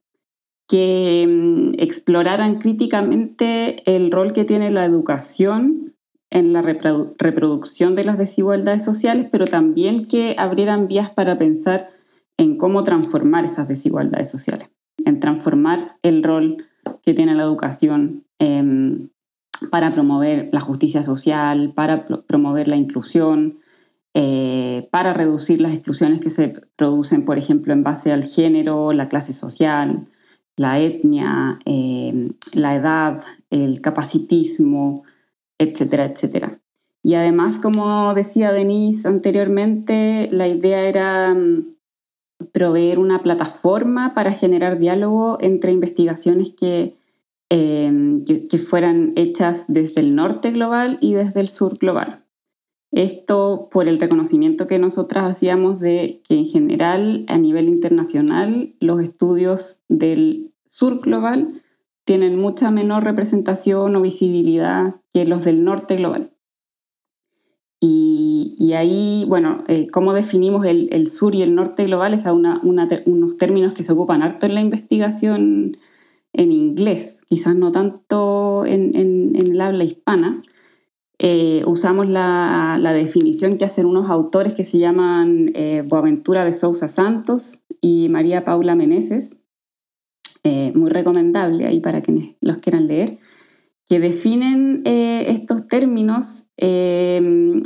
que 0.68 1.26
mm, 1.28 1.80
exploraran 1.80 2.60
críticamente 2.60 3.84
el 3.86 4.12
rol 4.12 4.32
que 4.34 4.46
tiene 4.46 4.72
la 4.72 4.86
educación 4.86 5.96
en 6.32 6.54
la 6.54 6.62
reproducción 6.62 7.96
de 7.96 8.04
las 8.04 8.18
desigualdades 8.18 8.84
sociales, 8.84 9.28
pero 9.32 9.46
también 9.46 10.06
que 10.06 10.36
abrieran 10.38 10.88
vías 10.88 11.10
para 11.14 11.38
pensar 11.38 11.90
en 12.38 12.58
cómo 12.58 12.84
transformar 12.84 13.46
esas 13.46 13.68
desigualdades 13.68 14.30
sociales, 14.30 14.70
en 15.06 15.20
transformar 15.20 15.98
el 16.04 16.24
rol 16.24 16.58
que 17.04 17.14
tiene 17.14 17.36
la 17.36 17.44
educación 17.44 18.24
em, 18.40 19.10
para 19.72 19.92
promover 19.92 20.50
la 20.52 20.62
justicia 20.62 21.04
social, 21.04 21.74
para 21.76 22.06
promover 22.06 22.68
la 22.68 22.78
inclusión, 22.78 23.60
eh, 24.14 24.88
para 24.92 25.14
reducir 25.14 25.62
las 25.62 25.74
exclusiones 25.74 26.20
que 26.20 26.30
se 26.30 26.54
producen, 26.76 27.26
por 27.26 27.38
ejemplo, 27.38 27.74
en 27.74 27.84
base 27.84 28.12
al 28.12 28.24
género, 28.24 28.94
la 28.94 29.10
clase 29.10 29.34
social, 29.34 30.08
la 30.56 30.80
etnia, 30.80 31.60
em, 31.66 32.34
la 32.54 32.76
edad, 32.76 33.24
el 33.50 33.82
capacitismo, 33.82 35.04
etcétera, 35.60 36.06
etcétera. 36.06 36.60
Y 37.04 37.14
además, 37.14 37.60
como 37.60 38.14
decía 38.14 38.52
Denise 38.52 39.08
anteriormente, 39.08 40.28
la 40.32 40.48
idea 40.48 40.82
era 40.82 41.34
mm, 41.34 41.76
proveer 42.52 43.00
una 43.00 43.22
plataforma 43.22 44.14
para 44.14 44.32
generar 44.32 44.80
diálogo 44.80 45.38
entre 45.42 45.72
investigaciones 45.72 46.54
em, 47.50 48.24
que, 48.24 48.48
que, 48.48 48.58
fueran 48.58 49.14
hechas 49.16 49.66
desde 49.68 50.02
el 50.02 50.16
norte 50.16 50.52
global 50.52 50.98
y 51.02 51.14
desde 51.14 51.42
el 51.42 51.48
sur 51.48 51.78
global. 51.78 52.26
Esto 52.92 53.70
por 53.72 53.88
el 53.88 54.00
reconocimiento 54.00 54.66
que 54.66 54.80
nosotras 54.80 55.26
hacíamos 55.26 55.80
de 55.80 56.22
que 56.28 56.36
en 56.36 56.46
general 56.46 57.24
a 57.28 57.38
nivel 57.38 57.70
internacional 57.70 58.74
los 58.80 59.00
estudios 59.02 59.82
del 59.90 60.54
sur 60.66 61.00
global 61.00 61.62
tienen 62.10 62.42
mucha 62.42 62.72
menor 62.72 63.04
representación 63.04 63.96
o 63.96 64.02
visibilidad 64.02 64.96
que 65.14 65.28
los 65.28 65.46
del 65.46 65.64
norte 65.64 65.96
global. 65.96 66.32
Y, 67.80 68.74
ahí, 68.76 69.26
bueno, 69.28 69.64
eh, 69.68 69.86
¿cómo 69.92 70.14
definimos 70.14 70.66
el, 70.66 71.06
sur 71.06 71.36
y 71.36 71.44
el 71.44 71.54
norte 71.54 71.86
global? 71.86 72.16
Es 72.16 72.26
una, 72.26 72.60
unos 72.64 73.38
términos 73.38 73.74
que 73.74 73.84
se 73.84 73.92
ocupan 73.92 74.24
harto 74.24 74.48
en 74.48 74.56
la 74.56 74.62
investigación 74.62 75.78
en 76.34 76.52
inglés, 76.52 77.22
quizás 77.28 77.56
no 77.56 77.72
tanto 77.72 78.66
en, 78.66 79.36
el 79.36 79.62
habla 79.62 79.84
hispana. 79.84 80.42
Eh, 81.20 81.62
usamos 81.68 82.10
la, 82.10 82.80
definición 82.92 83.60
que 83.60 83.66
hacen 83.66 83.86
unos 83.86 84.10
autores 84.10 84.54
que 84.54 84.64
se 84.64 84.80
llaman 84.80 85.52
eh, 85.54 85.84
Boaventura 85.86 86.44
de 86.44 86.54
Sousa 86.54 86.90
Santos 86.90 87.62
y 87.82 88.10
María 88.10 88.44
Paula 88.44 88.74
Meneses, 88.74 89.39
muy 90.44 90.90
recomendable 90.90 91.66
ahí 91.66 91.80
para 91.80 92.02
quienes 92.02 92.36
los 92.42 92.58
quieran 92.58 92.88
leer 92.88 93.18
que 93.90 94.00
definen 94.00 94.84
eh, 94.86 95.26
estos 95.30 95.68
términos 95.68 96.48
eh, 96.58 97.60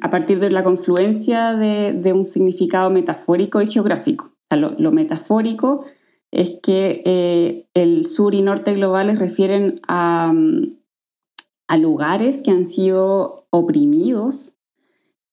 a 0.00 0.10
partir 0.10 0.40
de 0.40 0.50
la 0.50 0.64
confluencia 0.64 1.54
de, 1.54 2.12
un 2.14 2.24
significado 2.24 2.90
metafórico 2.90 3.60
y 3.60 3.66
geográfico. 3.66 4.32
lo, 4.50 4.92
metafórico 4.92 5.84
es 6.32 6.58
que 6.62 7.02
eh, 7.04 7.68
el 7.74 8.06
sur 8.06 8.34
y 8.34 8.40
norte 8.40 8.74
globales 8.74 9.18
refieren 9.18 9.78
a, 9.86 10.32
a 11.68 11.76
lugares 11.76 12.40
que 12.40 12.50
han 12.50 12.64
sido 12.64 13.46
oprimidos 13.50 14.54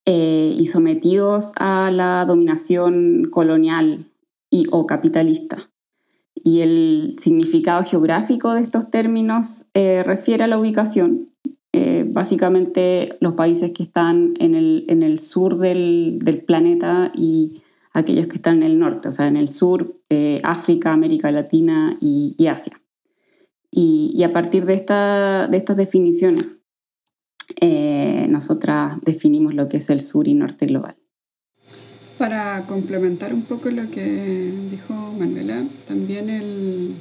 y 0.05 0.65
sometidos 0.65 1.53
a 1.61 1.89
la 1.89 2.25
dominación 2.25 3.23
colonial 3.31 4.05
y, 4.49 4.67
o 4.69 4.85
capitalista 4.85 5.72
y 6.43 6.59
el 6.59 7.15
significado 7.17 7.83
geográfico 7.83 8.53
de 8.53 8.61
estos 8.61 8.91
términos 8.91 9.65
eh, 9.73 10.03
refiere 10.03 10.43
a 10.43 10.47
la 10.47 10.59
ubicación. 10.59 11.29
Eh, 11.71 12.05
básicamente 12.07 13.17
los 13.21 13.33
países 13.33 13.71
que 13.71 13.81
están 13.81 14.33
en 14.39 14.53
el, 14.53 14.85
en 14.89 15.01
el 15.01 15.19
sur 15.19 15.57
del, 15.57 16.19
del, 16.19 16.43
planeta 16.43 17.09
y 17.15 17.61
aquellos 17.93 18.27
que 18.27 18.35
están 18.35 18.57
en 18.57 18.63
el 18.63 18.77
norte, 18.77 19.07
o 19.07 19.11
sea, 19.11 19.27
en 19.27 19.37
el 19.37 19.47
sur, 19.47 19.95
eh, 20.09 20.39
África, 20.43 20.91
América 20.91 21.31
Latina 21.31 21.95
y, 21.99 22.35
y 22.37 22.47
Asia. 22.47 22.79
Y, 23.71 24.11
y, 24.13 24.23
a 24.23 24.31
partir 24.31 24.65
de, 24.65 24.75
esta, 24.75 25.47
de 25.47 25.57
estas 25.57 25.77
definiciones, 25.77 26.45
nosotras 28.29 28.99
definimos 29.01 29.53
lo 29.53 29.67
que 29.67 29.77
es 29.77 29.89
el 29.89 30.01
sur 30.01 30.27
y 30.27 30.33
norte 30.33 30.65
global. 30.65 30.95
Para 32.23 32.63
complementar 32.67 33.33
un 33.33 33.41
poco 33.41 33.69
lo 33.69 33.91
que 33.91 34.49
dijo 34.71 34.93
Manuela, 35.19 35.61
también 35.85 36.29
el, 36.29 36.93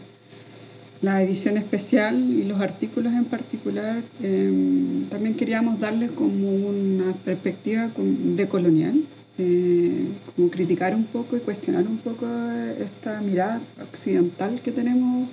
la 1.00 1.22
edición 1.22 1.56
especial 1.56 2.16
y 2.18 2.42
los 2.42 2.61
artículos 2.61 3.12
en 3.12 3.26
particular, 3.26 4.02
em, 4.20 5.04
también 5.11 5.37
queríamos 5.37 5.78
darles 5.78 6.11
como 6.11 6.50
una 6.50 7.12
perspectiva 7.24 7.88
de 7.96 8.48
colonial, 8.48 9.00
eh, 9.38 10.06
como 10.35 10.50
criticar 10.50 10.92
un 10.92 11.04
poco 11.04 11.37
y 11.37 11.38
cuestionar 11.38 11.87
un 11.87 11.98
poco 11.98 12.26
esta 12.80 13.20
mirada 13.20 13.61
occidental 13.80 14.61
que 14.61 14.72
tenemos 14.72 15.30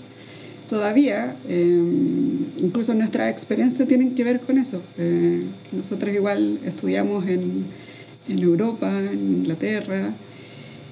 todavía, 0.69 1.36
em, 1.47 2.45
incluso 2.60 2.93
nuestras 2.93 3.32
experiencias 3.32 3.88
tienen 3.88 4.13
que 4.13 4.23
ver 4.23 4.39
con 4.41 4.60
eso. 4.60 4.84
Eh, 4.99 5.41
nosotros 5.71 6.13
igual 6.13 6.60
estudiamos 6.63 7.28
en 7.28 7.88
en 8.30 8.39
Europa, 8.39 8.92
en 9.00 9.39
Inglaterra. 9.39 10.13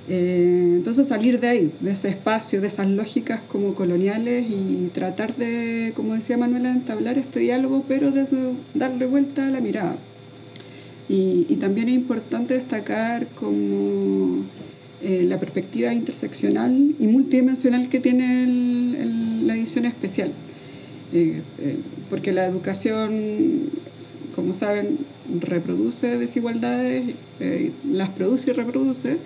Eh, 0.09 0.75
entonces 0.77 1.07
salir 1.07 1.39
de 1.39 1.47
ahí, 1.49 1.71
de 1.81 1.91
ese 1.91 2.07
espacio, 2.09 2.61
de 2.61 2.67
esas 2.67 2.87
lógicas 2.87 3.41
como 3.41 3.75
coloniales 3.75 4.45
y 4.49 4.89
tratar 4.93 5.35
de, 5.35 5.91
como 5.95 6.13
decía 6.13 6.37
Manuela, 6.37 6.71
entablar 6.71 7.17
este 7.17 7.41
diálogo, 7.41 7.83
pero 7.87 8.11
desde 8.11 8.37
darle 8.73 9.05
vuelta 9.05 9.47
a 9.47 9.49
la 9.49 9.59
mirada. 9.59 9.97
Y, 11.09 11.43
también 11.59 11.89
es 11.89 11.95
importante 11.95 12.53
destacar 12.53 13.27
como 13.27 14.43
eh, 15.01 15.23
la 15.23 15.39
perspectiva 15.39 15.93
interseccional 15.93 16.95
y 16.99 17.07
multidimensional 17.07 17.89
que 17.89 17.99
tiene 17.99 18.45
la 19.43 19.55
edición 19.55 19.85
especial. 19.85 20.31
Eh, 21.13 21.41
porque 22.09 22.33
la 22.33 22.45
educación, 22.45 23.69
como 24.35 24.53
saben, 24.53 24.97
reproduce 25.39 26.17
desigualdades, 26.17 27.15
eh, 27.39 27.71
las 27.89 28.09
produce 28.09 28.51
y 28.51 28.53
reproduce, 28.53 29.17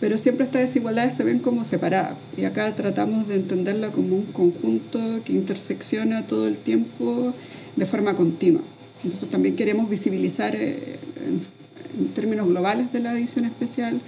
pero 0.00 0.18
siempre 0.18 0.44
estas 0.44 0.62
desigualdades 0.62 1.14
se 1.14 1.24
ven 1.24 1.38
como 1.38 1.64
separadas. 1.64 2.16
Y 2.36 2.44
acá 2.44 2.74
tratamos 2.74 3.28
de 3.28 3.36
entenderla 3.36 3.90
como 3.90 4.16
un 4.16 4.26
conjunto 4.26 4.98
que 5.24 5.32
intersecciona 5.32 6.26
todo 6.26 6.46
el 6.46 6.58
tiempo 6.58 7.32
de 7.76 7.86
forma 7.86 8.14
continua. 8.14 8.62
Entonces 9.02 9.28
también 9.28 9.56
queremos 9.56 9.88
visibilizar 9.88 10.54
eh, 10.56 10.98
en, 11.26 12.08
términos 12.14 12.48
globales 12.48 12.92
de 12.92 13.00
la 13.00 13.12
edición 13.12 13.44
especial 13.44 14.00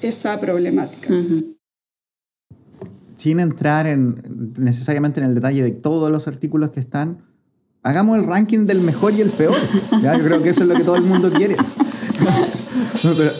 esa 0.00 0.38
problemática. 0.40 1.12
Sin 3.16 3.40
entrar 3.40 3.86
en, 3.86 4.54
necesariamente 4.58 5.20
en 5.20 5.26
el 5.26 5.34
detalle 5.34 5.62
de 5.62 5.72
todos 5.72 6.10
los 6.10 6.28
artículos 6.28 6.70
que 6.70 6.80
están, 6.80 7.18
hagamos 7.82 8.18
el 8.18 8.26
ranking 8.26 8.66
del 8.66 8.80
mejor 8.80 9.12
y 9.14 9.20
el 9.20 9.30
peor. 9.30 9.54
Yo 10.02 10.24
creo 10.24 10.42
que 10.42 10.50
eso 10.50 10.62
es 10.62 10.68
lo 10.68 10.74
que 10.74 10.84
todo 10.84 10.96
el 10.96 11.04
mundo 11.04 11.30
quiere. 11.30 11.56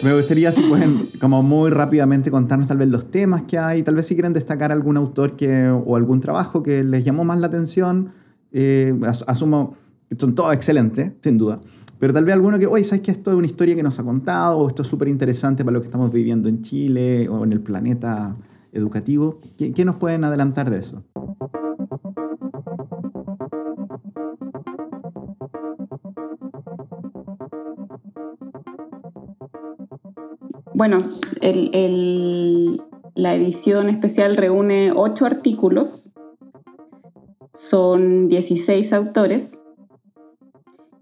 me 0.05 0.15
gustaría 0.15 0.53
si 0.53 0.63
pueden 0.63 1.09
como 1.21 1.43
muy 1.43 1.71
rápidamente 1.71 2.31
contarnos 2.31 2.67
tal 2.67 2.79
vez 2.79 2.89
los 2.89 3.11
temas 3.11 3.43
que 3.43 3.59
hay, 3.59 3.83
tal 3.83 3.95
vez 3.95 4.07
si 4.07 4.15
quieren 4.15 4.33
destacar 4.33 4.73
algún 4.73 4.97
autor 4.97 5.37
que, 5.37 5.69
o 5.69 5.97
algún 5.97 6.21
trabajo 6.21 6.63
que 6.63 6.83
les 6.85 7.05
llamó 7.05 7.25
más 7.25 7.39
la 7.41 7.49
atención. 7.49 8.11
Eh, 8.53 8.99
asumo, 9.27 9.75
son 10.19 10.35
todos 10.35 10.55
excelentes, 10.55 11.13
sin 11.23 11.39
duda. 11.39 11.61
Pero 11.99 12.15
tal 12.15 12.25
vez 12.25 12.35
alguno 12.35 12.59
que, 12.59 12.67
oye, 12.67 12.83
¿sabes 12.83 13.03
que 13.03 13.11
esto 13.11 13.31
es 13.31 13.37
una 13.37 13.47
historia 13.47 13.77
que 13.77 13.83
nos 13.83 13.99
ha 13.99 14.03
contado? 14.03 14.57
O 14.57 14.69
esto 14.69 14.83
es 14.83 14.89
súper 14.89 15.09
interesante 15.09 15.65
para 15.65 15.75
lo 15.75 15.81
que 15.81 15.87
estamos 15.87 16.11
viviendo 16.11 16.49
en 16.49 16.63
Chile 16.63 17.29
o 17.29 17.45
en 17.45 17.53
el 17.53 17.61
planeta 17.61 18.37
educativo. 18.73 19.41
¿Qué, 19.59 19.73
qué 19.73 19.85
nos 19.85 19.97
pueden 19.97 20.25
adelantar 20.25 20.71
de 20.71 20.79
eso? 20.79 21.05
Bueno, 30.75 30.99
la 33.15 33.35
edición 33.35 33.89
especial 33.89 34.37
reúne 34.37 34.93
ocho 34.95 35.27
artículos, 35.27 36.11
son 37.53 38.29
16 38.29 38.93
autores 38.93 39.61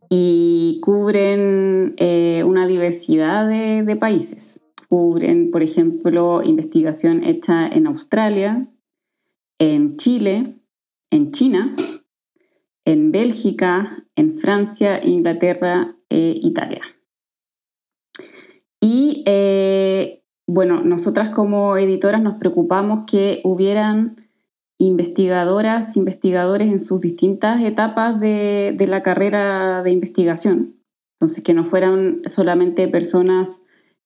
y 0.09 0.81
cubren 0.83 1.95
eh, 1.99 2.43
una 2.45 2.67
diversidad 2.67 3.49
de, 3.49 3.97
países. 3.97 4.61
Cubren, 4.89 5.51
por 5.51 5.63
ejemplo, 5.63 6.43
investigación 6.43 7.23
hecha 7.23 7.69
en 7.69 7.87
Australia, 7.87 8.67
en 9.59 9.93
Chile, 9.93 10.55
en 11.11 11.31
China, 11.31 11.77
en 12.85 13.13
Bélgica, 13.13 14.05
en 14.17 14.39
Francia, 14.39 15.05
Inglaterra 15.05 15.95
e 16.09 16.35
Italia. 16.43 16.81
Eh, 19.27 20.23
bueno, 20.47 20.83
nosotras 20.83 21.31
como 21.31 21.77
editoras 21.77 22.23
nos 22.23 22.35
preocupamos 22.35 23.05
que 23.07 23.41
hubieran 23.45 24.17
investigadoras, 24.79 25.97
investigadores 25.97 26.69
en 26.69 26.79
sus 26.79 27.01
distintas 27.01 27.61
etapas 27.63 28.19
de, 28.21 28.75
la 28.89 29.01
carrera 29.01 29.83
de 29.83 29.91
investigación. 29.91 30.77
Entonces, 31.17 31.43
que 31.43 31.53
no 31.53 31.65
fueran 31.65 32.23
solamente 32.27 32.89
personas 32.89 33.63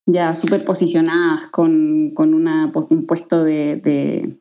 ya 0.07 0.35
súper 0.35 0.64
posicionadas 0.64 1.46
con, 1.46 2.12
un 2.16 3.07
puesto 3.07 3.44
de, 3.44 4.38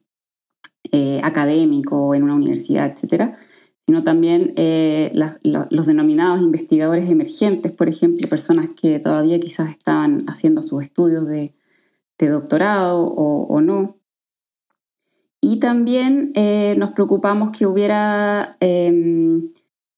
eh, 0.91 1.21
académico 1.23 2.15
en 2.15 2.23
una 2.23 2.35
universidad, 2.35 2.91
etcétera, 2.91 3.37
sino 3.85 4.03
también 4.03 4.53
eh, 4.57 5.11
los 5.43 5.85
denominados 5.85 6.41
investigadores 6.41 7.09
emergentes, 7.09 7.71
por 7.71 7.89
ejemplo, 7.89 8.27
personas 8.29 8.69
que 8.69 8.99
todavía 8.99 9.39
quizás 9.39 9.69
estaban 9.69 10.25
haciendo 10.27 10.61
sus 10.61 10.83
estudios 10.83 11.27
de, 11.27 11.53
doctorado 12.19 13.01
o, 13.01 13.61
no. 13.61 13.97
Y 15.41 15.59
también 15.59 16.31
eh, 16.35 16.75
nos 16.77 16.91
preocupamos 16.91 17.51
que 17.51 17.65
hubiera 17.65 18.55
em, 18.59 19.41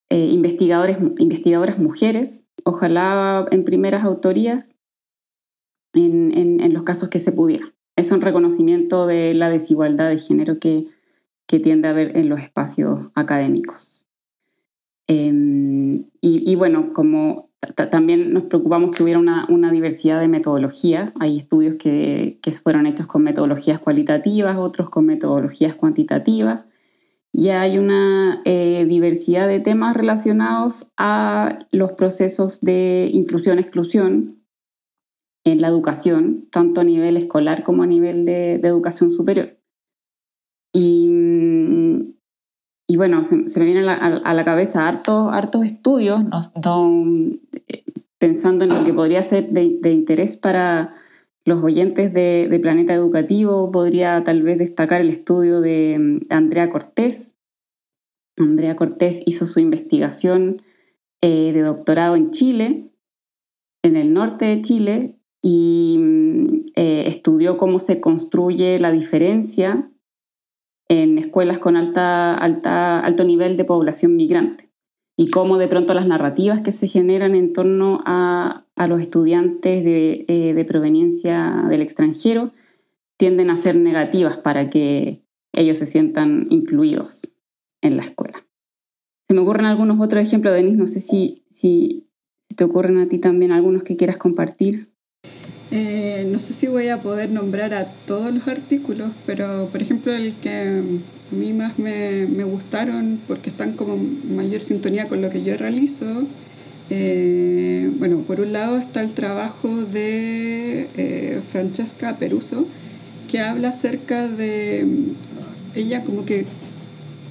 eh, 0.09 0.27
investigadores, 0.27 0.97
investigadoras 1.17 1.79
mujeres, 1.79 2.45
ojalá 2.63 3.45
en 3.51 3.65
primeras 3.65 4.05
autorías, 4.05 4.77
en, 5.93 6.31
en, 6.61 6.73
los 6.73 6.83
casos 6.83 7.09
que 7.09 7.19
se 7.19 7.33
pudiera. 7.33 7.65
Es 7.97 8.11
un 8.13 8.21
reconocimiento 8.21 9.05
de 9.05 9.33
la 9.33 9.49
desigualdad 9.49 10.09
de 10.09 10.17
género 10.17 10.59
que, 10.59 10.87
que 11.47 11.59
tiende 11.59 11.87
a 11.87 11.91
haber 11.91 12.17
en 12.17 12.29
los 12.29 12.39
espacios 12.39 13.11
académicos. 13.15 14.05
Em, 15.07 16.05
y, 16.21 16.55
bueno, 16.55 16.93
como 16.93 17.49
también 17.91 18.33
nos 18.33 18.43
preocupamos 18.43 18.95
que 18.95 19.03
hubiera 19.03 19.19
una, 19.19 19.71
diversidad 19.71 20.19
de 20.19 20.27
metodología, 20.27 21.11
hay 21.19 21.37
estudios 21.37 21.75
que, 21.75 22.39
que, 22.41 22.51
fueron 22.51 22.87
hechos 22.87 23.07
con 23.07 23.23
metodologías 23.23 23.79
cualitativas, 23.79 24.57
otros 24.57 24.89
con 24.89 25.05
metodologías 25.05 25.75
cuantitativas, 25.75 26.65
y 27.35 27.49
hay 27.49 27.79
una 27.79 28.41
eh, 28.45 28.85
diversidad 28.87 29.47
de 29.47 29.59
temas 29.59 29.97
relacionados 29.97 30.91
a 30.97 31.57
los 31.71 31.93
procesos 31.93 32.61
de 32.61 33.09
inclusión-exclusión 33.11 34.43
en 35.43 35.59
la 35.59 35.67
educación, 35.67 36.47
tanto 36.51 36.81
a 36.81 36.83
nivel 36.83 37.17
escolar 37.17 37.63
como 37.63 37.81
a 37.81 37.87
nivel 37.87 38.25
de, 38.25 38.53
educación 38.53 39.09
superior. 39.09 39.57
Y, 40.73 41.07
mm, 41.07 42.13
y 42.87 42.97
bueno, 42.97 43.23
se, 43.23 43.37
me 43.37 43.65
vienen 43.65 43.87
a, 43.87 44.33
la 44.33 44.45
cabeza 44.45 44.87
hartos, 44.87 45.29
hartos 45.31 45.65
estudios, 45.65 46.21
eh, 47.67 47.83
pensando 48.19 48.65
en 48.65 48.71
lo 48.71 48.83
que 48.83 48.93
podría 48.93 49.23
ser 49.23 49.49
de, 49.49 49.91
interés 49.91 50.37
para 50.37 50.89
los 51.45 51.63
oyentes 51.63 52.13
de, 52.13 52.59
Planeta 52.61 52.93
Educativo, 52.93 53.71
podría 53.71 54.23
tal 54.23 54.43
vez 54.43 54.57
destacar 54.57 55.01
el 55.01 55.09
estudio 55.09 55.61
de 55.61 55.97
mm, 55.97 56.33
Andrea 56.33 56.69
Cortés. 56.69 57.35
Andrea 58.37 58.75
Cortés 58.75 59.23
hizo 59.25 59.45
su 59.45 59.59
investigación 59.59 60.61
eh, 61.21 61.51
de 61.53 61.61
doctorado 61.61 62.15
en 62.15 62.31
Chile, 62.31 62.91
en 63.81 63.95
el 63.95 64.13
norte 64.13 64.45
de 64.45 64.61
Chile, 64.61 65.15
y 65.41 65.97
mm, 65.99 66.65
eh, 66.75 67.03
estudió 67.07 67.55
cómo 67.55 67.79
se 67.79 68.01
construye 68.01 68.77
la 68.79 68.91
diferencia 68.91 69.89
en 70.89 71.17
escuelas 71.17 71.59
con 71.59 71.75
alta, 71.75 72.35
alta, 72.35 72.99
alto 72.99 73.23
nivel 73.23 73.57
de 73.57 73.65
población 73.65 74.15
migrante 74.15 74.69
y 75.15 75.29
cómo 75.29 75.57
de 75.57 75.67
pronto 75.67 75.93
las 75.93 76.07
narrativas 76.07 76.61
que 76.61 76.71
se 76.71 76.87
generan 76.87 77.35
en 77.35 77.53
torno 77.53 78.01
a, 78.05 78.65
los 78.87 79.01
estudiantes 79.01 79.83
de, 79.83 80.25
eh, 80.27 80.53
de, 80.53 80.65
proveniencia 80.65 81.63
del 81.69 81.81
extranjero 81.81 82.51
tienden 83.17 83.49
a 83.49 83.55
ser 83.55 83.75
negativas 83.75 84.37
para 84.37 84.69
que 84.69 85.23
ellos 85.53 85.77
se 85.77 85.85
sientan 85.85 86.47
incluidos 86.49 87.31
en 87.81 87.95
la 87.95 88.03
escuela. 88.03 88.45
Se 89.27 89.33
me 89.33 89.41
ocurren 89.41 89.67
algunos 89.67 90.01
otros 90.01 90.23
ejemplos, 90.23 90.53
Denise, 90.53 90.77
no 90.77 90.87
sé 90.87 90.99
si, 90.99 91.45
si, 91.49 92.09
si 92.41 92.55
te 92.55 92.63
ocurren 92.63 92.97
a 92.97 93.07
ti 93.07 93.19
también 93.19 93.51
algunos 93.51 93.83
que 93.83 93.95
quieras 93.95 94.17
compartir. 94.17 94.91
Eh, 95.75 96.27
no 96.31 96.39
sé 96.39 96.53
si 96.53 96.67
voy 96.67 96.89
a 96.89 97.01
poder 97.01 97.31
nombrar 97.31 97.73
a 97.73 97.85
todos 98.05 98.31
los 98.31 98.47
artículos, 98.47 99.09
pero 99.25 99.69
por 99.71 99.81
ejemplo 99.81 100.13
el 100.13 100.35
que 100.35 100.83
a 101.31 101.35
mí 101.35 101.51
más 101.51 101.79
me, 101.79 102.27
me 102.27 102.43
gustaron 102.43 103.19
porque 103.27 103.49
están 103.49 103.73
como 103.73 103.95
en 103.95 104.35
mayor 104.35 104.61
sintonía 104.61 105.07
con 105.07 105.23
lo 105.23 105.31
que 105.31 105.41
yo 105.41 105.57
realizo. 105.57 106.05
Eh, 106.91 107.89
bueno, 107.97 108.19
por 108.19 108.39
un 108.39 108.53
lado 108.53 108.77
está 108.77 109.01
el 109.01 109.13
trabajo 109.15 109.83
de 109.83 110.89
eh, 110.95 111.41
Francesca 111.51 112.17
Peruso, 112.17 112.67
que 113.31 113.39
habla 113.39 113.69
acerca 113.69 114.27
de, 114.27 114.85
ella 115.73 116.03
como 116.03 116.23
que 116.23 116.45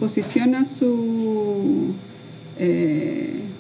posiciona 0.01 0.65
su, 0.65 1.95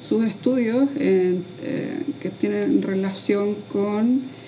sus 0.01 0.25
estudios 0.25 0.89
que 0.99 2.31
tienen 2.41 2.83
relación 2.83 3.55
con 3.73 4.42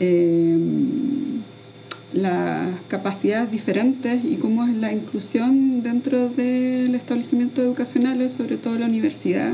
Em, 0.00 1.42
las 2.12 2.68
capacidades 2.88 3.52
diferentes 3.52 4.24
y 4.24 4.36
cómo 4.36 4.64
es 4.64 4.74
la 4.74 4.92
inclusión 4.92 5.82
dentro 5.82 6.28
del 6.28 6.94
establecimiento 6.96 7.62
educacional, 7.62 8.28
sobre 8.30 8.56
todo 8.56 8.76
la 8.76 8.86
universidad. 8.86 9.52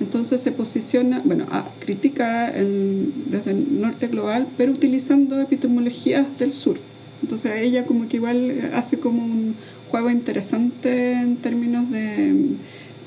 Entonces 0.00 0.42
se 0.42 0.52
posiciona, 0.52 1.22
bueno, 1.24 1.46
critica 1.80 2.52
desde 2.52 3.50
el 3.50 3.80
norte 3.80 4.08
global, 4.08 4.46
pero 4.58 4.72
utilizando 4.72 5.40
epistemologías 5.40 6.38
del 6.38 6.52
sur. 6.52 6.78
Entonces 7.22 7.52
ella 7.62 7.86
como 7.86 8.06
que 8.08 8.18
igual 8.18 8.70
hace 8.74 8.98
como 8.98 9.24
un 9.24 9.54
juego 9.90 10.10
interesante 10.10 11.12
en 11.12 11.36
términos 11.36 11.90
de, 11.90 12.56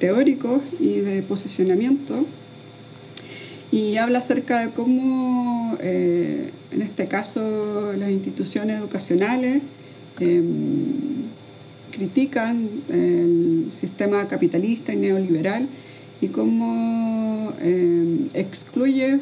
teóricos 0.02 0.62
y 0.80 1.00
de 1.00 1.22
posicionamiento 1.22 2.26
y 3.72 3.98
habla 3.98 4.18
acerca 4.18 4.60
de 4.60 4.72
cómo, 4.72 5.78
eh, 5.80 6.50
en 6.72 6.82
este 6.82 7.08
caso, 7.08 7.94
las 7.98 8.10
instituciones 8.10 8.80
educacionales 8.80 9.62
em, 10.20 11.22
critican 11.92 12.70
el 12.90 13.68
sistema 13.72 14.28
capitalista 14.28 14.94
y 14.94 14.96
neoliberal 14.96 15.68
y 16.22 16.28
cómo 16.28 17.54
em, 17.62 18.30
excluye 18.34 19.20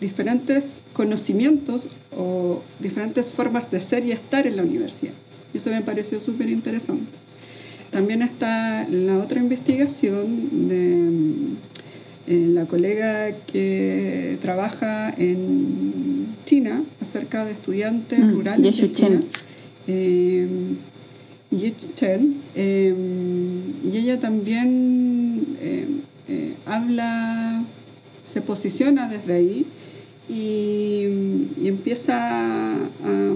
diferentes 0.00 0.82
conocimientos 0.92 1.88
o 2.16 2.62
diferentes 2.80 3.30
formas 3.30 3.70
de 3.70 3.80
ser 3.80 4.04
y 4.04 4.12
estar 4.12 4.46
en 4.46 4.56
la 4.56 4.62
universidad. 4.62 5.12
Eso 5.54 5.70
me 5.70 5.82
pareció 5.82 6.20
súper 6.20 6.48
interesante. 6.48 7.10
También 7.90 8.22
está 8.22 8.86
la 8.88 9.18
otra 9.18 9.40
investigación 9.40 10.68
de 10.68 11.08
eh, 11.08 11.69
la 12.30 12.66
colega 12.66 13.32
que 13.46 14.38
trabaja 14.40 15.12
en 15.16 16.26
China 16.44 16.82
acerca 17.00 17.44
de 17.44 17.52
estudiantes 17.52 18.20
mm, 18.20 18.30
rurales. 18.30 18.76
Yeshu 18.76 18.92
Chen. 18.92 19.20
Eh, 19.88 20.46
Chen. 21.94 22.36
Eh, 22.54 22.94
y 23.84 23.96
ella 23.96 24.20
también 24.20 25.44
eh, 25.60 25.86
habla, 26.66 27.64
se 28.26 28.40
posiciona 28.40 29.08
desde 29.08 29.34
ahí 29.34 29.66
y, 30.28 31.06
y 31.60 31.66
empieza 31.66 32.74
a 32.76 33.34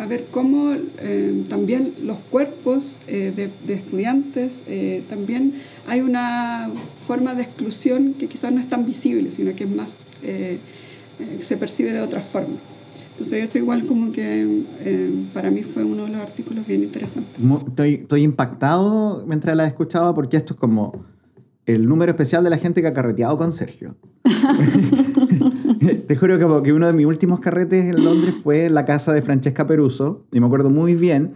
a 0.00 0.06
ver 0.06 0.28
cómo 0.30 0.74
eh, 0.98 1.44
también 1.48 1.94
los 2.02 2.18
cuerpos 2.18 2.98
eh, 3.06 3.50
de, 3.66 3.74
estudiantes, 3.74 4.62
eh, 4.66 5.04
también 5.10 5.54
hay 5.86 6.00
una 6.00 6.70
forma 6.96 7.34
de 7.34 7.42
exclusión 7.42 8.14
que 8.14 8.26
quizás 8.26 8.50
no 8.50 8.60
es 8.60 8.68
tan 8.68 8.86
visible, 8.86 9.30
sino 9.30 9.54
que 9.54 9.64
es 9.64 9.70
más, 9.70 10.04
se 11.40 11.56
percibe 11.58 11.92
de 11.92 12.00
otra 12.00 12.22
forma. 12.22 12.56
Entonces 13.10 13.44
eso 13.44 13.58
igual 13.58 13.84
como 13.84 14.10
que 14.12 14.62
para 15.34 15.50
mí 15.50 15.62
fue 15.62 15.84
uno 15.84 16.04
de 16.04 16.12
los 16.12 16.20
artículos 16.22 16.66
bien 16.66 16.82
interesantes. 16.82 17.36
Estoy, 17.68 17.94
estoy 17.94 18.22
impactado 18.22 19.24
mientras 19.26 19.54
la 19.54 19.66
escuchaba 19.66 20.14
porque 20.14 20.38
esto 20.38 20.54
es 20.54 20.60
como 20.60 21.04
el 21.66 21.86
número 21.86 22.10
especial 22.10 22.42
de 22.42 22.48
la 22.48 22.56
gente 22.56 22.80
que 22.80 22.88
ha 22.88 22.94
carreteado 22.94 23.36
con 23.36 23.52
Sergio. 23.52 23.96
Te 26.06 26.16
juro 26.16 26.62
que, 26.62 26.72
uno 26.72 26.86
de 26.86 26.92
mis 26.92 27.06
últimos 27.06 27.40
carretes 27.40 27.86
en 27.86 28.04
Londres 28.04 28.34
fue 28.42 28.66
en 28.66 28.74
la 28.74 28.84
casa 28.84 29.12
de 29.12 29.22
Francesca 29.22 29.66
Peruso, 29.66 30.26
y 30.30 30.40
me 30.40 30.46
acuerdo 30.46 30.68
muy 30.68 30.94
bien 30.94 31.32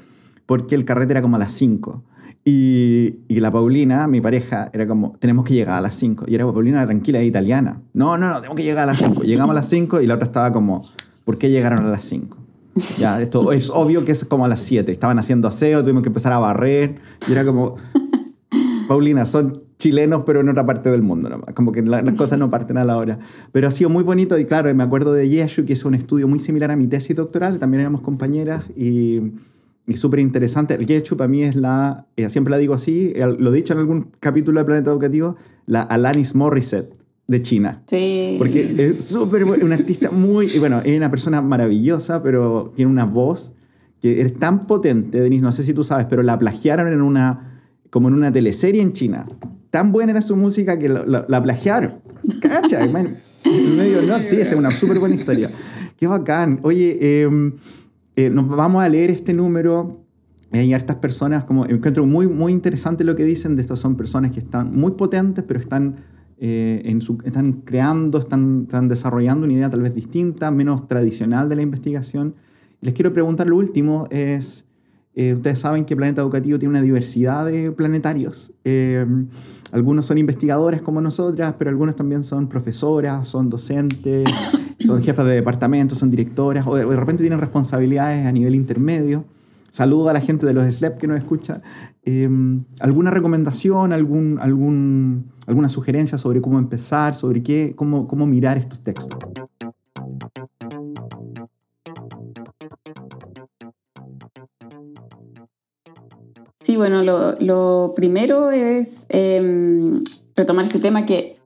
porque 0.47 0.75
el 0.75 0.85
carrete 0.85 1.13
era 1.13 1.23
como 1.23 1.37
a 1.37 1.39
las 1.39 1.53
5. 1.53 2.03
Y, 2.45 3.21
y, 3.27 3.41
la 3.41 3.51
Paulina, 3.51 4.07
mi 4.07 4.21
pareja, 4.21 4.71
era 4.75 4.87
como, 4.87 5.17
tenemos 5.19 5.47
que 5.47 5.55
llegar 5.55 5.79
a 5.79 5.81
las 5.81 5.95
5. 5.95 6.27
Y 6.29 6.35
era 6.35 6.45
Paulina 6.45 6.85
tranquila, 6.85 7.23
italiana. 7.23 7.81
No, 7.95 8.19
no, 8.19 8.29
no, 8.29 8.37
tenemos 8.37 8.57
que 8.57 8.65
llegar 8.65 8.83
a 8.83 8.87
las 8.87 8.99
5. 8.99 9.23
Llegamos 9.23 9.53
a 9.53 9.55
las 9.55 9.69
5 9.71 10.03
y 10.03 10.07
la 10.07 10.15
otra 10.15 10.27
estaba 10.27 10.53
como, 10.53 10.85
¿por 11.25 11.39
qué 11.39 11.49
llegaron 11.49 11.87
a 11.87 11.89
las 11.89 12.05
5? 12.05 12.37
Ya, 12.99 13.23
esto 13.23 13.53
es 13.53 13.71
obvio 13.71 14.05
que 14.05 14.13
es 14.13 14.27
como 14.27 14.45
a 14.45 14.49
las 14.49 14.61
7. 14.61 14.93
Estaban 14.93 15.19
haciendo 15.19 15.49
aseo, 15.49 15.83
tuvimos 15.83 16.03
que 16.03 16.11
empezar 16.11 16.35
a 16.35 16.39
barrer. 16.39 16.97
Y 17.27 17.33
era 17.33 17.47
como, 17.47 17.77
Paulina, 18.87 19.27
son 19.27 19.63
chilenos, 19.79 20.25
pero 20.25 20.41
en 20.41 20.49
otra 20.49 20.65
parte 20.65 20.91
del 20.91 21.03
mundo. 21.03 21.31
Como 21.55 21.73
que 21.73 21.83
las 21.83 22.03
cosas 22.17 22.39
no 22.39 22.51
parten 22.51 22.77
a 22.77 22.85
la 22.85 22.97
hora. 22.97 23.19
Pero 23.53 23.69
ha 23.69 23.71
sido 23.71 23.91
muy 23.91 24.05
bonito 24.05 24.39
y 24.39 24.45
claro, 24.45 24.75
me 24.75 24.83
acuerdo 24.83 25.13
de 25.13 25.29
Yeshu, 25.29 25.65
que 25.65 25.73
es 25.73 25.85
un 25.85 25.95
estudio 25.95 26.29
muy 26.29 26.39
similar 26.39 26.71
a 26.71 26.77
mi 26.77 26.87
tesis 26.87 27.17
doctoral, 27.17 27.59
también 27.59 27.83
éramos 27.83 28.01
compañeras 28.01 28.65
y, 28.77 29.21
y 29.87 29.97
súper 29.97 30.21
interesante. 30.21 30.77
Yeshu 30.85 31.17
para 31.17 31.29
mí 31.29 31.43
es 31.43 31.57
la, 31.57 32.07
eh, 32.17 32.29
siempre 32.29 32.51
la 32.51 32.59
digo 32.59 32.75
así, 32.75 33.13
lo 33.17 33.53
he 33.53 33.57
dicho 33.57 33.73
en 33.73 33.81
algún 33.81 34.11
capítulo 34.21 34.61
de 34.61 34.65
Planeta 34.65 34.91
Educativo, 34.91 35.37
la 35.67 35.83
Alanis 35.83 36.35
Morissette 36.35 36.95
de 37.27 37.43
China. 37.43 37.83
Sí. 37.87 38.37
Porque 38.39 38.75
es 38.79 39.05
súper 39.05 39.45
una 39.45 39.75
artista 39.75 40.11
muy, 40.11 40.59
bueno, 40.59 40.81
es 40.85 40.97
una 40.97 41.11
persona 41.11 41.41
maravillosa, 41.41 42.23
pero 42.23 42.73
tiene 42.75 42.91
una 42.91 43.07
voz 43.07 43.55
que 44.01 44.21
es 44.21 44.35
tan 44.35 44.67
potente, 44.67 45.19
Denise, 45.19 45.43
no 45.43 45.51
sé 45.51 45.63
si 45.63 45.73
tú 45.73 45.83
sabes, 45.83 46.07
pero 46.11 46.23
la 46.23 46.37
plagiaron 46.37 46.93
en 46.93 47.01
una 47.01 47.54
como 47.95 48.09
en 48.09 48.15
una 48.15 48.33
teleserie 48.33 48.83
en 48.83 48.93
China. 48.93 49.25
Tan 49.71 49.93
buena 49.93 50.11
era 50.11 50.21
su 50.21 50.35
música 50.35 50.77
que 50.81 50.89
la 50.89 51.43
plagiaron. 51.45 51.93
¿Cacha? 52.43 52.85
medio, 52.89 54.03
no, 54.03 54.19
sí, 54.19 54.35
es 54.35 54.53
una 54.53 54.73
súper 54.73 54.99
buena 54.99 55.15
historia. 55.15 55.49
Qué 55.97 56.09
bacán. 56.09 56.59
Oye, 56.65 57.23
em, 57.23 57.53
eh, 58.17 58.31
nos 58.31 58.49
vamos 58.49 58.83
a 58.83 58.89
leer 58.89 59.11
este 59.11 59.33
número. 59.33 60.01
Hay 60.51 60.75
hartas 60.75 60.97
personas, 60.97 61.45
como 61.45 61.67
encuentro 61.67 62.05
muy, 62.05 62.27
muy 62.27 62.51
interesante 62.51 63.05
lo 63.05 63.15
que 63.15 63.25
dicen 63.25 63.55
de 63.55 63.63
estos 63.63 63.79
son 63.79 63.95
personas 63.95 64.33
que 64.33 64.41
están 64.41 64.75
muy 64.75 64.91
potentes, 64.91 65.45
pero 65.47 65.61
están, 65.61 65.95
eh, 66.39 66.83
en 66.87 67.01
su, 67.01 67.19
están 67.25 67.63
creando, 67.65 68.19
están, 68.19 68.63
están 68.63 68.89
desarrollando 68.89 69.45
una 69.45 69.55
idea 69.55 69.71
tal 69.71 69.83
vez 69.83 69.95
distinta, 69.95 70.51
menos 70.51 70.89
tradicional 70.89 71.49
de 71.49 71.55
la 71.55 71.63
investigación. 71.63 72.35
Les 72.81 72.93
quiero 72.93 73.13
preguntar 73.13 73.49
lo 73.49 73.57
último, 73.57 74.09
es 74.11 74.67
eh, 75.17 75.35
ustedes 75.35 75.61
saben 75.61 75.85
que 75.85 75.95
Planeta 75.95 76.23
Educativo 76.23 76.59
tiene 76.59 76.71
una 76.71 76.83
diversidad 76.83 77.47
de 77.47 77.71
planetarios. 77.71 78.53
Eh, 78.65 79.07
algunos 79.71 80.07
son 80.07 80.19
investigadores 80.19 80.83
como 80.83 81.01
nosotras, 81.01 81.55
pero 81.59 81.71
algunos 81.71 81.95
también 81.95 82.25
son 82.25 82.49
profesoras, 82.49 83.29
son 83.29 83.49
docentes, 83.49 84.29
son 84.81 85.03
jefas 85.03 85.25
de 85.27 85.35
departamento, 85.35 85.95
son 85.95 86.11
directoras, 86.11 86.67
o 86.67 86.75
de, 86.75 86.85
repente 86.85 87.23
tienen 87.23 87.39
responsabilidades 87.39 88.27
a 88.27 88.33
nivel 88.33 88.55
intermedio. 88.55 89.25
Saludo 89.71 90.09
a 90.09 90.13
la 90.13 90.21
gente 90.21 90.47
de 90.47 90.55
los 90.55 90.73
SLEP 90.73 90.99
que 90.99 91.07
nos 91.07 91.19
escucha. 91.19 91.61
Em, 92.05 92.65
¿Alguna 92.81 93.11
recomendación, 93.11 93.93
algún, 93.93 94.39
algún, 94.41 95.33
alguna 95.47 95.69
sugerencia 95.69 96.19
sobre 96.19 96.41
cómo 96.41 96.59
empezar, 96.59 97.15
sobre 97.15 97.43
qué, 97.43 97.75
cómo, 97.77 98.07
cómo 98.07 98.27
mirar 98.27 98.57
estos 98.57 98.81
textos? 98.81 99.19
Sí, 106.65 106.79
bueno, 106.79 107.03
lo, 107.03 107.93
primero 107.95 108.51
es 108.51 109.05
em, 109.11 110.03
retomar 110.35 110.65
este 110.65 110.79
tema 110.79 111.05
que 111.05 111.37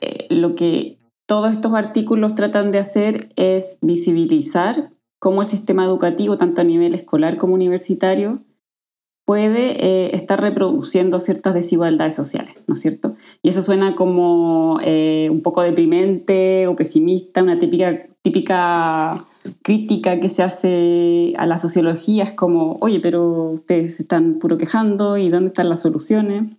eh, 0.00 0.26
lo 0.28 0.54
que 0.54 0.98
todos 1.26 1.50
estos 1.50 1.72
artículos 1.72 2.34
tratan 2.34 2.70
de 2.70 2.78
hacer 2.78 3.30
es 3.36 3.78
visibilizar 3.80 4.90
cómo 5.18 5.40
el 5.40 5.48
sistema 5.48 5.82
educativo, 5.84 6.36
tanto 6.36 6.60
a 6.60 6.64
nivel 6.64 6.94
escolar 6.94 7.38
como 7.38 7.54
universitario, 7.54 8.42
puede 9.24 9.82
eh, 9.82 10.14
estar 10.14 10.38
reproduciendo 10.42 11.20
ciertas 11.20 11.54
desigualdades 11.54 12.14
sociales, 12.14 12.54
¿no 12.66 12.74
es 12.74 12.80
cierto? 12.80 13.16
Y 13.42 13.48
eso 13.48 13.62
suena 13.62 13.94
como 13.94 14.78
eh, 14.84 15.28
un 15.30 15.40
poco 15.40 15.62
deprimente 15.62 16.66
o 16.66 16.76
pesimista, 16.76 17.42
una 17.42 17.58
típica, 17.58 18.06
típica 18.20 19.24
crítica 19.62 20.20
que 20.20 20.28
se 20.28 20.42
hace 20.42 21.34
a 21.36 21.46
la 21.46 21.58
sociología 21.58 22.24
es 22.24 22.32
como, 22.32 22.78
oye, 22.80 23.00
pero 23.00 23.26
ustedes 23.50 24.00
están 24.00 24.34
puro 24.34 24.56
quejando 24.56 25.16
y 25.16 25.28
dónde 25.28 25.48
están 25.48 25.68
las 25.68 25.82
soluciones. 25.82 26.52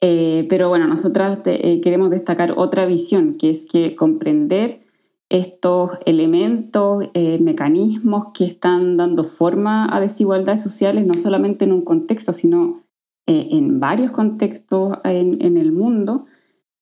Eh, 0.00 0.46
pero 0.48 0.68
bueno, 0.68 0.86
nosotras 0.86 1.40
queremos 1.42 2.10
destacar 2.10 2.54
otra 2.56 2.86
visión, 2.86 3.34
que 3.34 3.50
es 3.50 3.66
que 3.66 3.94
comprender 3.96 4.80
estos 5.28 5.92
elementos, 6.06 7.10
eh, 7.14 7.38
mecanismos 7.38 8.28
que 8.32 8.44
están 8.44 8.96
dando 8.96 9.24
forma 9.24 9.94
a 9.94 10.00
desigualdades 10.00 10.62
sociales, 10.62 11.06
no 11.06 11.14
solamente 11.14 11.64
en 11.64 11.72
un 11.72 11.82
contexto, 11.82 12.32
sino 12.32 12.78
eh, 13.26 13.48
en 13.50 13.78
varios 13.78 14.10
contextos 14.10 14.98
en, 15.04 15.58
el 15.58 15.72
mundo, 15.72 16.24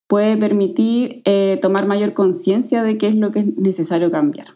puede 0.07 0.37
permitir 0.37 1.23
eh, 1.25 1.59
tomar 1.61 1.87
mayor 1.87 2.15
conciencia 2.15 2.85
de 2.85 2.99
qué 2.99 3.09
es 3.09 3.17
lo 3.17 3.33
que 3.33 3.41
es 3.41 3.57
necesario 3.57 4.13
cambiar. 4.13 4.47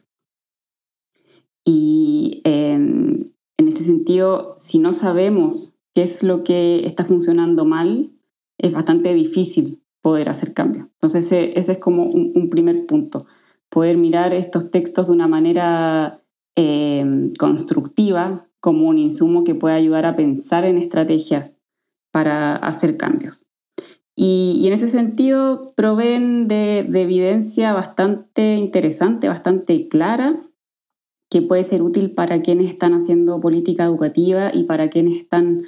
Y 1.72 2.40
em, 2.42 3.16
en 3.56 3.68
ese 3.68 3.84
sentido, 3.84 4.54
si 4.56 4.80
no 4.80 4.92
sabemos 4.92 5.76
qué 5.94 6.02
es 6.02 6.24
lo 6.24 6.42
que 6.42 6.84
está 6.84 7.04
funcionando 7.04 7.64
mal, 7.64 8.10
es 8.58 8.72
bastante 8.72 9.14
difícil 9.14 9.80
poder 10.02 10.28
hacer 10.30 10.52
cambios. 10.52 10.86
Entonces, 10.94 11.26
ese, 11.30 11.72
es 11.72 11.78
como 11.78 12.04
un 12.04 12.50
primer 12.50 12.86
punto 12.86 13.24
poder 13.68 13.96
mirar 13.98 14.34
estos 14.34 14.72
textos 14.72 15.06
de 15.06 15.12
una 15.12 15.28
manera 15.28 16.20
eh, 16.56 17.04
constructiva 17.38 18.40
como 18.58 18.88
un 18.88 18.98
insumo 18.98 19.44
que 19.44 19.54
pueda 19.54 19.76
ayudar 19.76 20.04
a 20.04 20.16
pensar 20.16 20.64
en 20.64 20.76
estrategias 20.76 21.58
para 22.10 22.56
hacer 22.56 22.96
cambios. 22.96 23.46
Y, 24.14 24.66
en 24.66 24.72
ese 24.74 24.88
sentido 24.88 25.72
proveen 25.76 26.48
de, 26.48 26.80
evidencia 26.80 27.72
bastante 27.72 28.56
interesante, 28.56 29.28
bastante 29.28 29.88
clara, 29.88 30.36
que 31.30 31.42
puede 31.42 31.62
ser 31.62 31.82
útil 31.82 32.10
para 32.10 32.42
quienes 32.42 32.68
están 32.68 32.92
haciendo 32.92 33.40
política 33.40 33.84
educativa 33.84 34.50
y 34.52 34.64
para 34.64 34.90
quienes 34.90 35.16
están 35.16 35.62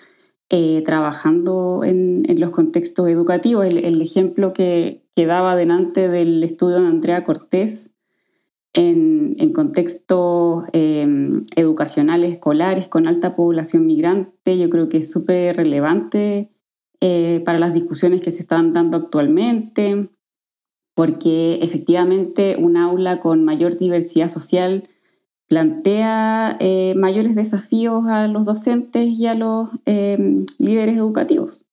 eh, 0.50 0.82
trabajando 0.84 1.82
en, 1.84 2.24
los 2.38 2.50
contextos 2.50 3.08
educativos. 3.08 3.64
El, 3.66 4.02
ejemplo 4.02 4.52
que, 4.52 5.00
que, 5.14 5.24
daba 5.24 5.56
delante 5.56 6.08
del 6.08 6.42
estudio 6.42 6.80
de 6.80 6.88
Andrea 6.88 7.24
Cortés 7.24 7.92
en, 8.74 9.52
contextos 9.52 10.64
em, 10.72 11.44
educacionales 11.56 12.32
escolares 12.32 12.88
con 12.88 13.06
alta 13.06 13.34
población 13.34 13.86
migrante, 13.86 14.58
yo 14.58 14.68
creo 14.68 14.88
que 14.88 14.98
es 14.98 15.10
súper 15.10 15.56
relevante 15.56 16.50
eh, 17.00 17.42
para 17.44 17.58
las 17.58 17.74
discusiones 17.74 18.20
que 18.20 18.30
se 18.30 18.42
están 18.42 18.72
dando 18.72 18.96
actualmente, 18.96 20.08
porque 20.94 21.58
efectivamente 21.62 22.56
un 22.58 22.76
aula 22.76 23.20
con 23.20 23.44
mayor 23.44 23.76
diversidad 23.76 24.28
social 24.28 24.84
plantea 25.53 26.57
eh, 26.61 26.94
mayores 26.96 27.34
desafíos 27.34 28.07
a 28.07 28.26
los 28.26 28.46
docentes 28.46 29.07
y 29.07 29.26
a 29.26 29.34
los 29.34 29.68
em, 29.84 30.46
líderes 30.59 30.96
educativos. 30.96 31.66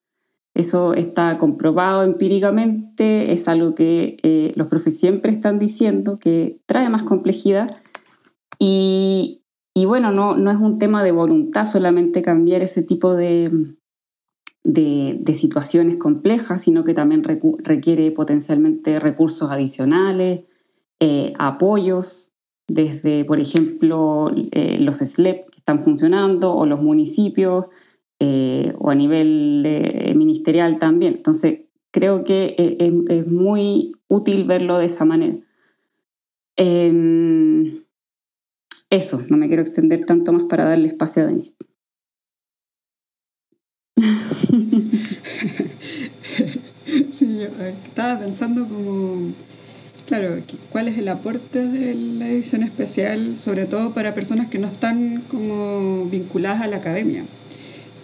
Eso 0.54 0.94
está 0.94 1.38
comprobado 1.38 2.04
empíricamente, 2.04 3.32
es 3.32 3.48
algo 3.48 3.76
que 3.76 4.18
eh, 4.22 4.52
los 4.56 4.68
profes 4.68 5.00
siempre 5.00 5.32
están 5.32 5.60
diciendo, 5.60 6.18
que 6.18 6.60
trae 6.66 6.90
más 6.90 7.04
complejidad. 7.04 7.78
Y, 8.60 9.44
bueno, 9.86 10.12
no, 10.12 10.36
no, 10.36 10.52
es 10.52 10.58
un 10.58 10.78
tema 10.78 11.02
de 11.02 11.14
voluntad 11.14 11.66
solamente 11.66 12.22
cambiar 12.22 12.62
ese 12.62 12.84
tipo 12.84 13.16
de, 13.16 13.78
de, 14.66 15.34
situaciones 15.34 15.96
complejas, 15.96 16.64
sino 16.64 16.84
que 16.84 16.94
también 16.94 17.24
requiere 17.24 18.12
potencialmente 18.12 19.00
recursos 19.00 19.50
adicionales, 19.50 20.42
eh, 21.00 21.32
apoyos, 21.40 22.30
desde, 22.70 23.26
por 23.26 23.40
ejemplo, 23.40 24.32
eh, 24.52 24.78
los 24.80 24.98
SLEP 24.98 25.50
que 25.50 25.58
están 25.58 25.80
funcionando 25.80 26.56
o 26.56 26.66
los 26.66 26.82
municipios 26.82 27.66
eh, 28.20 28.74
o 28.80 28.90
a 28.90 28.96
nivel 28.96 30.14
ministerial 30.16 30.80
también. 30.80 31.16
Entonces, 31.18 31.62
creo 31.92 32.24
que 32.24 32.56
eh, 32.58 32.94
es, 33.10 33.28
muy 33.28 33.92
útil 34.08 34.46
verlo 34.46 34.78
de 34.78 34.86
esa 34.86 35.04
manera. 35.06 35.36
Em, 36.56 37.80
eso, 38.90 39.24
no 39.30 39.38
me 39.38 39.48
quiero 39.48 39.62
extender 39.62 40.06
tanto 40.06 40.34
más 40.34 40.44
para 40.44 40.66
darle 40.66 40.88
espacio 40.88 41.24
a 41.24 41.28
Denise. 41.28 41.56
sí, 47.12 47.42
estaba 47.42 48.20
pensando 48.20 48.68
como, 48.68 49.32
claro, 50.10 50.42
cuál 50.72 50.88
es 50.88 50.98
el 50.98 51.08
aporte 51.08 51.68
de 51.68 51.94
la 51.94 52.28
edición 52.28 52.64
especial, 52.64 53.38
sobre 53.38 53.66
todo 53.66 53.94
para 53.94 54.16
personas 54.16 54.48
que 54.48 54.58
no 54.58 54.66
están 54.66 55.22
como 55.30 56.06
vinculadas 56.06 56.62
a 56.62 56.68
la 56.68 56.78
academia. 56.78 57.26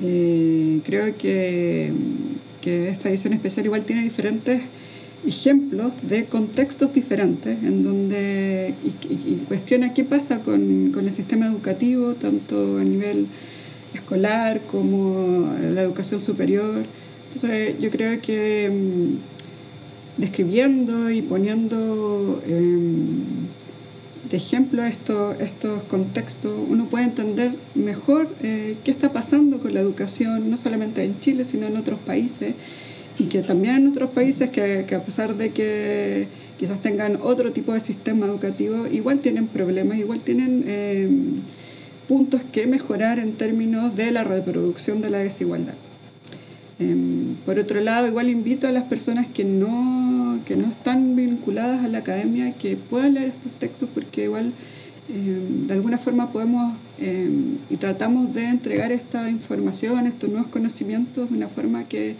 Eh, 0.03 0.81
creo 0.85 1.17
que, 1.17 1.91
que, 2.61 2.89
esta 2.89 3.09
edición 3.09 3.33
especial 3.33 3.65
igual 3.65 3.85
tiene 3.85 4.03
diferentes 4.03 4.61
ejemplos 5.25 5.93
de 6.03 6.25
contextos 6.25 6.93
diferentes 6.93 7.57
en 7.63 7.81
donde 7.81 8.75
y, 8.83 9.35
cuestiona 9.47 9.95
qué 9.95 10.03
pasa 10.03 10.41
con, 10.41 10.91
con, 10.91 11.07
el 11.07 11.11
sistema 11.11 11.47
educativo, 11.47 12.13
tanto 12.13 12.77
a 12.77 12.83
nivel 12.83 13.25
escolar 13.95 14.61
como 14.69 15.51
la 15.73 15.81
educación 15.81 16.19
superior. 16.19 16.85
Entonces 17.33 17.79
yo 17.79 17.89
creo 17.89 18.21
que 18.21 18.69
mm, 18.69 19.34
describiendo 20.17 21.09
y 21.09 21.21
poniendo 21.21 22.41
em, 22.47 23.23
de 24.29 24.37
ejemplo 24.37 24.83
estos, 24.83 25.35
contextos, 25.89 26.51
uno 26.69 26.85
puede 26.85 27.05
entender 27.05 27.51
mejor 27.75 28.29
eh, 28.41 28.77
qué 28.83 28.91
está 28.91 29.11
pasando 29.11 29.59
con 29.59 29.73
la 29.73 29.81
educación, 29.81 30.49
no 30.49 30.57
solamente 30.57 31.03
en 31.03 31.19
Chile, 31.19 31.43
sino 31.43 31.67
en 31.67 31.77
otros 31.77 31.99
países, 31.99 32.55
y 33.17 33.25
que 33.25 33.41
también 33.41 33.75
en 33.75 33.87
otros 33.87 34.09
países 34.11 34.49
que, 34.49 34.85
que 34.87 34.95
a 34.95 35.03
pesar 35.03 35.35
de 35.35 35.51
que 35.51 36.27
quizás 36.59 36.81
tengan 36.81 37.19
otro 37.21 37.51
tipo 37.51 37.73
de 37.73 37.79
sistema 37.79 38.25
educativo, 38.25 38.87
igual 38.87 39.19
tienen 39.19 39.47
problemas, 39.47 39.97
igual 39.97 40.19
tienen 40.21 40.63
eh, 40.67 41.09
puntos 42.07 42.41
que 42.51 42.67
mejorar 42.67 43.19
en 43.19 43.33
términos 43.33 43.95
de 43.95 44.11
la 44.11 44.23
reproducción 44.23 45.01
de 45.01 45.09
la 45.09 45.19
desigualdad. 45.19 45.73
Em, 46.77 47.35
por 47.45 47.57
otro 47.57 47.79
lado, 47.79 48.07
igual 48.07 48.29
invito 48.29 48.67
a 48.67 48.71
las 48.71 48.83
personas 48.83 49.27
que 49.27 49.45
no, 49.45 50.39
que 50.45 50.57
no 50.57 50.67
están 50.67 51.15
vinculadas 51.15 51.85
a 51.85 51.87
la 51.87 51.99
academia 51.99 52.51
que 52.53 52.75
puedan 52.75 53.13
leer 53.13 53.29
estos 53.29 53.53
textos 53.53 53.87
porque 53.93 54.25
igual 54.25 54.51
em, 55.07 55.67
de 55.67 55.73
alguna 55.73 55.97
forma 55.97 56.33
podemos 56.33 56.75
em, 56.99 57.57
y 57.69 57.77
tratamos 57.77 58.33
de 58.33 58.45
entregar 58.45 58.91
esta 58.91 59.29
información, 59.29 60.05
estos 60.05 60.29
nuevos 60.29 60.49
conocimientos 60.49 61.29
de 61.29 61.37
una 61.37 61.47
forma 61.47 61.85
que, 61.85 62.15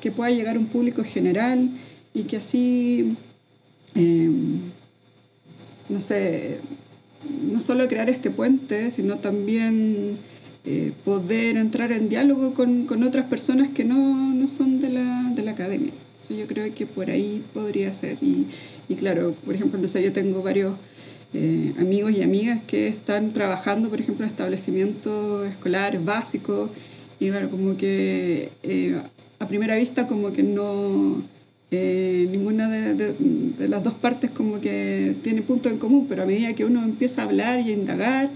que 0.00 0.10
pueda 0.10 0.30
llegar 0.30 0.56
a 0.56 0.58
un 0.58 0.66
público 0.66 1.04
general 1.04 1.70
y 2.12 2.24
que 2.24 2.38
así, 2.38 3.14
no 5.88 6.00
sé, 6.00 6.58
no 7.52 7.60
solo 7.60 7.86
crear 7.86 8.10
este 8.10 8.30
puente, 8.30 8.90
sino 8.90 9.18
también 9.18 10.18
eh, 10.62 10.92
poder 11.06 11.56
entrar 11.56 11.90
en 11.90 12.10
diálogo 12.10 12.52
con, 12.52 12.84
con 12.84 13.02
otras 13.02 13.26
personas 13.26 13.70
que 13.70 13.82
no, 13.82 14.34
no 14.34 14.46
son 14.46 14.78
de 14.78 14.90
la, 14.90 15.32
de 15.34 15.42
la 15.42 15.52
academia. 15.52 15.92
yo 16.28 16.46
creo 16.46 16.72
que 16.74 16.84
por 16.84 17.08
ahí 17.10 17.42
podría 17.54 17.94
ser. 17.94 18.18
Y, 18.20 18.46
y 18.86 18.94
claro, 18.94 19.34
por 19.44 19.54
ejemplo, 19.54 19.80
no 19.80 19.88
sé, 19.88 20.02
yo 20.02 20.12
tengo 20.12 20.42
varios 20.42 20.74
eh, 21.32 21.72
amigos 21.78 22.12
y 22.12 22.22
amigas 22.22 22.60
que 22.66 22.88
están 22.88 23.32
trabajando, 23.32 23.88
por 23.88 24.00
ejemplo, 24.00 24.26
en 24.26 24.30
establecimientos 24.30 25.48
escolares 25.48 26.04
básicos. 26.04 26.68
Y 27.18 27.30
claro, 27.30 27.50
como 27.50 27.78
que 27.78 28.50
eh, 28.62 29.00
a 29.38 29.46
primera 29.46 29.76
vista 29.76 30.06
como 30.06 30.30
que 30.30 30.42
no... 30.42 31.22
ninguna 31.70 32.68
de, 32.68 32.94
de, 32.94 33.14
de, 33.58 33.68
las 33.68 33.82
dos 33.82 33.94
partes 33.94 34.30
como 34.30 34.60
que 34.60 35.16
tiene 35.22 35.40
punto 35.40 35.70
en 35.70 35.78
común, 35.78 36.04
pero 36.06 36.24
a 36.24 36.26
medida 36.26 36.52
que 36.52 36.66
uno 36.66 36.82
empieza 36.82 37.22
a 37.22 37.24
hablar 37.24 37.60
y 37.60 37.70
a 37.70 37.72
indagar, 37.72 38.28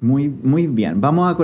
Muy, 0.00 0.28
muy 0.28 0.68
bien. 0.68 1.00
Vamos 1.00 1.32
a 1.32 1.36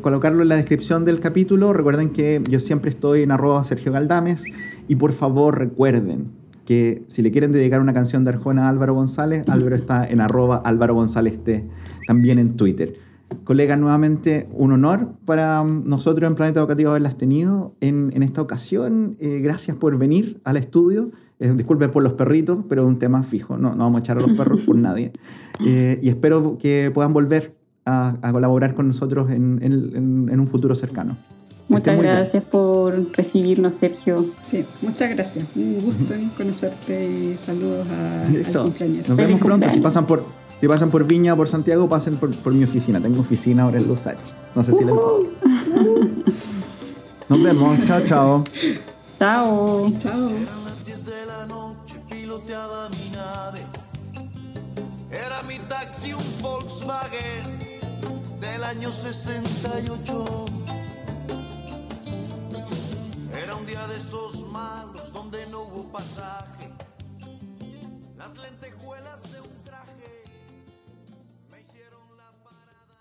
colocarlo 0.00 0.42
en 0.42 0.48
la 0.48 0.56
descripción 0.56 1.04
del 1.04 1.18
capítulo. 1.18 1.72
Recuerden 1.72 2.10
que 2.10 2.42
yo 2.48 2.60
siempre 2.60 2.90
estoy 2.90 3.22
en 3.22 3.32
arroba 3.32 3.64
Sergio 3.64 3.92
Galdames. 3.92 4.44
Y 4.86 4.96
por 4.96 5.12
favor 5.12 5.58
recuerden 5.58 6.28
que 6.64 7.04
si 7.08 7.22
le 7.22 7.30
quieren 7.30 7.52
dedicar 7.52 7.80
una 7.80 7.92
canción 7.92 8.24
de 8.24 8.30
Arjona 8.30 8.66
a 8.66 8.68
Álvaro 8.68 8.94
González, 8.94 9.48
Álvaro 9.48 9.74
está 9.74 10.06
en 10.06 10.20
arroba 10.20 10.56
Álvaro 10.58 10.94
González 10.94 11.42
T, 11.42 11.64
también 12.06 12.38
en 12.38 12.56
Twitter. 12.56 12.94
Colega, 13.42 13.76
nuevamente 13.76 14.48
un 14.52 14.70
honor 14.72 15.14
para 15.24 15.64
nosotros 15.64 16.28
en 16.28 16.36
Planeta 16.36 16.60
Educativo 16.60 16.90
haberlas 16.90 17.18
tenido 17.18 17.74
en, 17.80 18.12
en 18.14 18.22
esta 18.22 18.40
ocasión. 18.40 19.16
Eh, 19.18 19.40
gracias 19.42 19.76
por 19.76 19.96
venir 19.98 20.40
al 20.44 20.56
estudio. 20.56 21.10
Eh, 21.38 21.52
disculpen 21.54 21.90
por 21.90 22.02
los 22.02 22.14
perritos, 22.14 22.64
pero 22.68 22.82
es 22.82 22.88
un 22.88 22.98
tema 22.98 23.22
fijo. 23.24 23.58
No, 23.58 23.74
no 23.74 23.84
vamos 23.84 23.98
a 23.98 24.00
echar 24.00 24.18
a 24.18 24.20
los 24.20 24.36
perros 24.36 24.64
por 24.64 24.76
nadie. 24.76 25.12
Eh, 25.64 25.98
y 26.02 26.08
espero 26.08 26.56
que 26.58 26.90
puedan 26.94 27.12
volver 27.12 27.55
a, 27.86 28.16
a 28.20 28.32
colaborar 28.32 28.74
con 28.74 28.88
nosotros 28.88 29.30
en, 29.30 29.60
en, 29.62 30.28
en, 30.30 30.40
un 30.40 30.46
futuro 30.46 30.74
cercano. 30.74 31.16
Muchas 31.68 31.96
gracias 31.98 32.42
bien. 32.42 32.50
por 32.50 33.16
recibirnos, 33.16 33.74
Sergio. 33.74 34.24
Sí, 34.50 34.64
muchas 34.82 35.10
gracias. 35.10 35.46
Un 35.54 35.80
gusto 35.80 36.14
conocerte 36.36 37.08
y 37.08 37.36
saludos 37.36 37.86
a, 37.88 38.24
Eso. 38.32 38.58
al 38.58 38.64
cumpleaños. 38.66 39.08
Nos 39.08 39.16
vemos 39.16 39.40
pronto. 39.40 39.70
Si 39.70 39.80
pasan 39.80 40.06
por, 40.06 40.24
si 40.60 40.68
pasan 40.68 40.90
por 40.90 41.06
Viña 41.06 41.34
o 41.34 41.36
por 41.36 41.48
Santiago, 41.48 41.88
pasen 41.88 42.16
por, 42.16 42.34
por, 42.36 42.52
mi 42.52 42.64
oficina. 42.64 43.00
Tengo 43.00 43.20
oficina 43.20 43.62
ahora 43.62 43.78
en 43.78 43.88
Lusach. 43.88 44.18
No 44.54 44.62
sé 44.62 44.72
si 44.74 44.84
uh 44.84 44.90
-huh. 44.90 45.26
les 46.26 46.34
Nos 47.28 47.42
vemos. 47.42 47.78
Chao, 47.84 48.00
chao. 48.04 48.44
Chao. 49.18 49.90
Chao. 49.98 50.30
Era 55.10 55.42
mi 55.48 55.58
taxi 55.68 56.12
un 56.12 56.42
Volkswagen 56.42 57.65
del 58.52 58.64
año 58.64 58.92
68. 58.92 60.44
Era 63.42 63.54
un 63.54 63.66
día 63.66 63.86
de 63.88 63.96
esos 63.96 64.46
malos 64.48 65.12
donde 65.12 65.46
no 65.46 65.62
hubo 65.62 65.92
pasaje. 65.92 66.70
Las 68.16 68.36
lentejuelas 68.38 69.32
de 69.32 69.40
un 69.40 69.64
traje 69.64 70.24
me 71.50 71.60
hicieron 71.60 72.16
la 72.16 72.32
parada. 72.44 72.96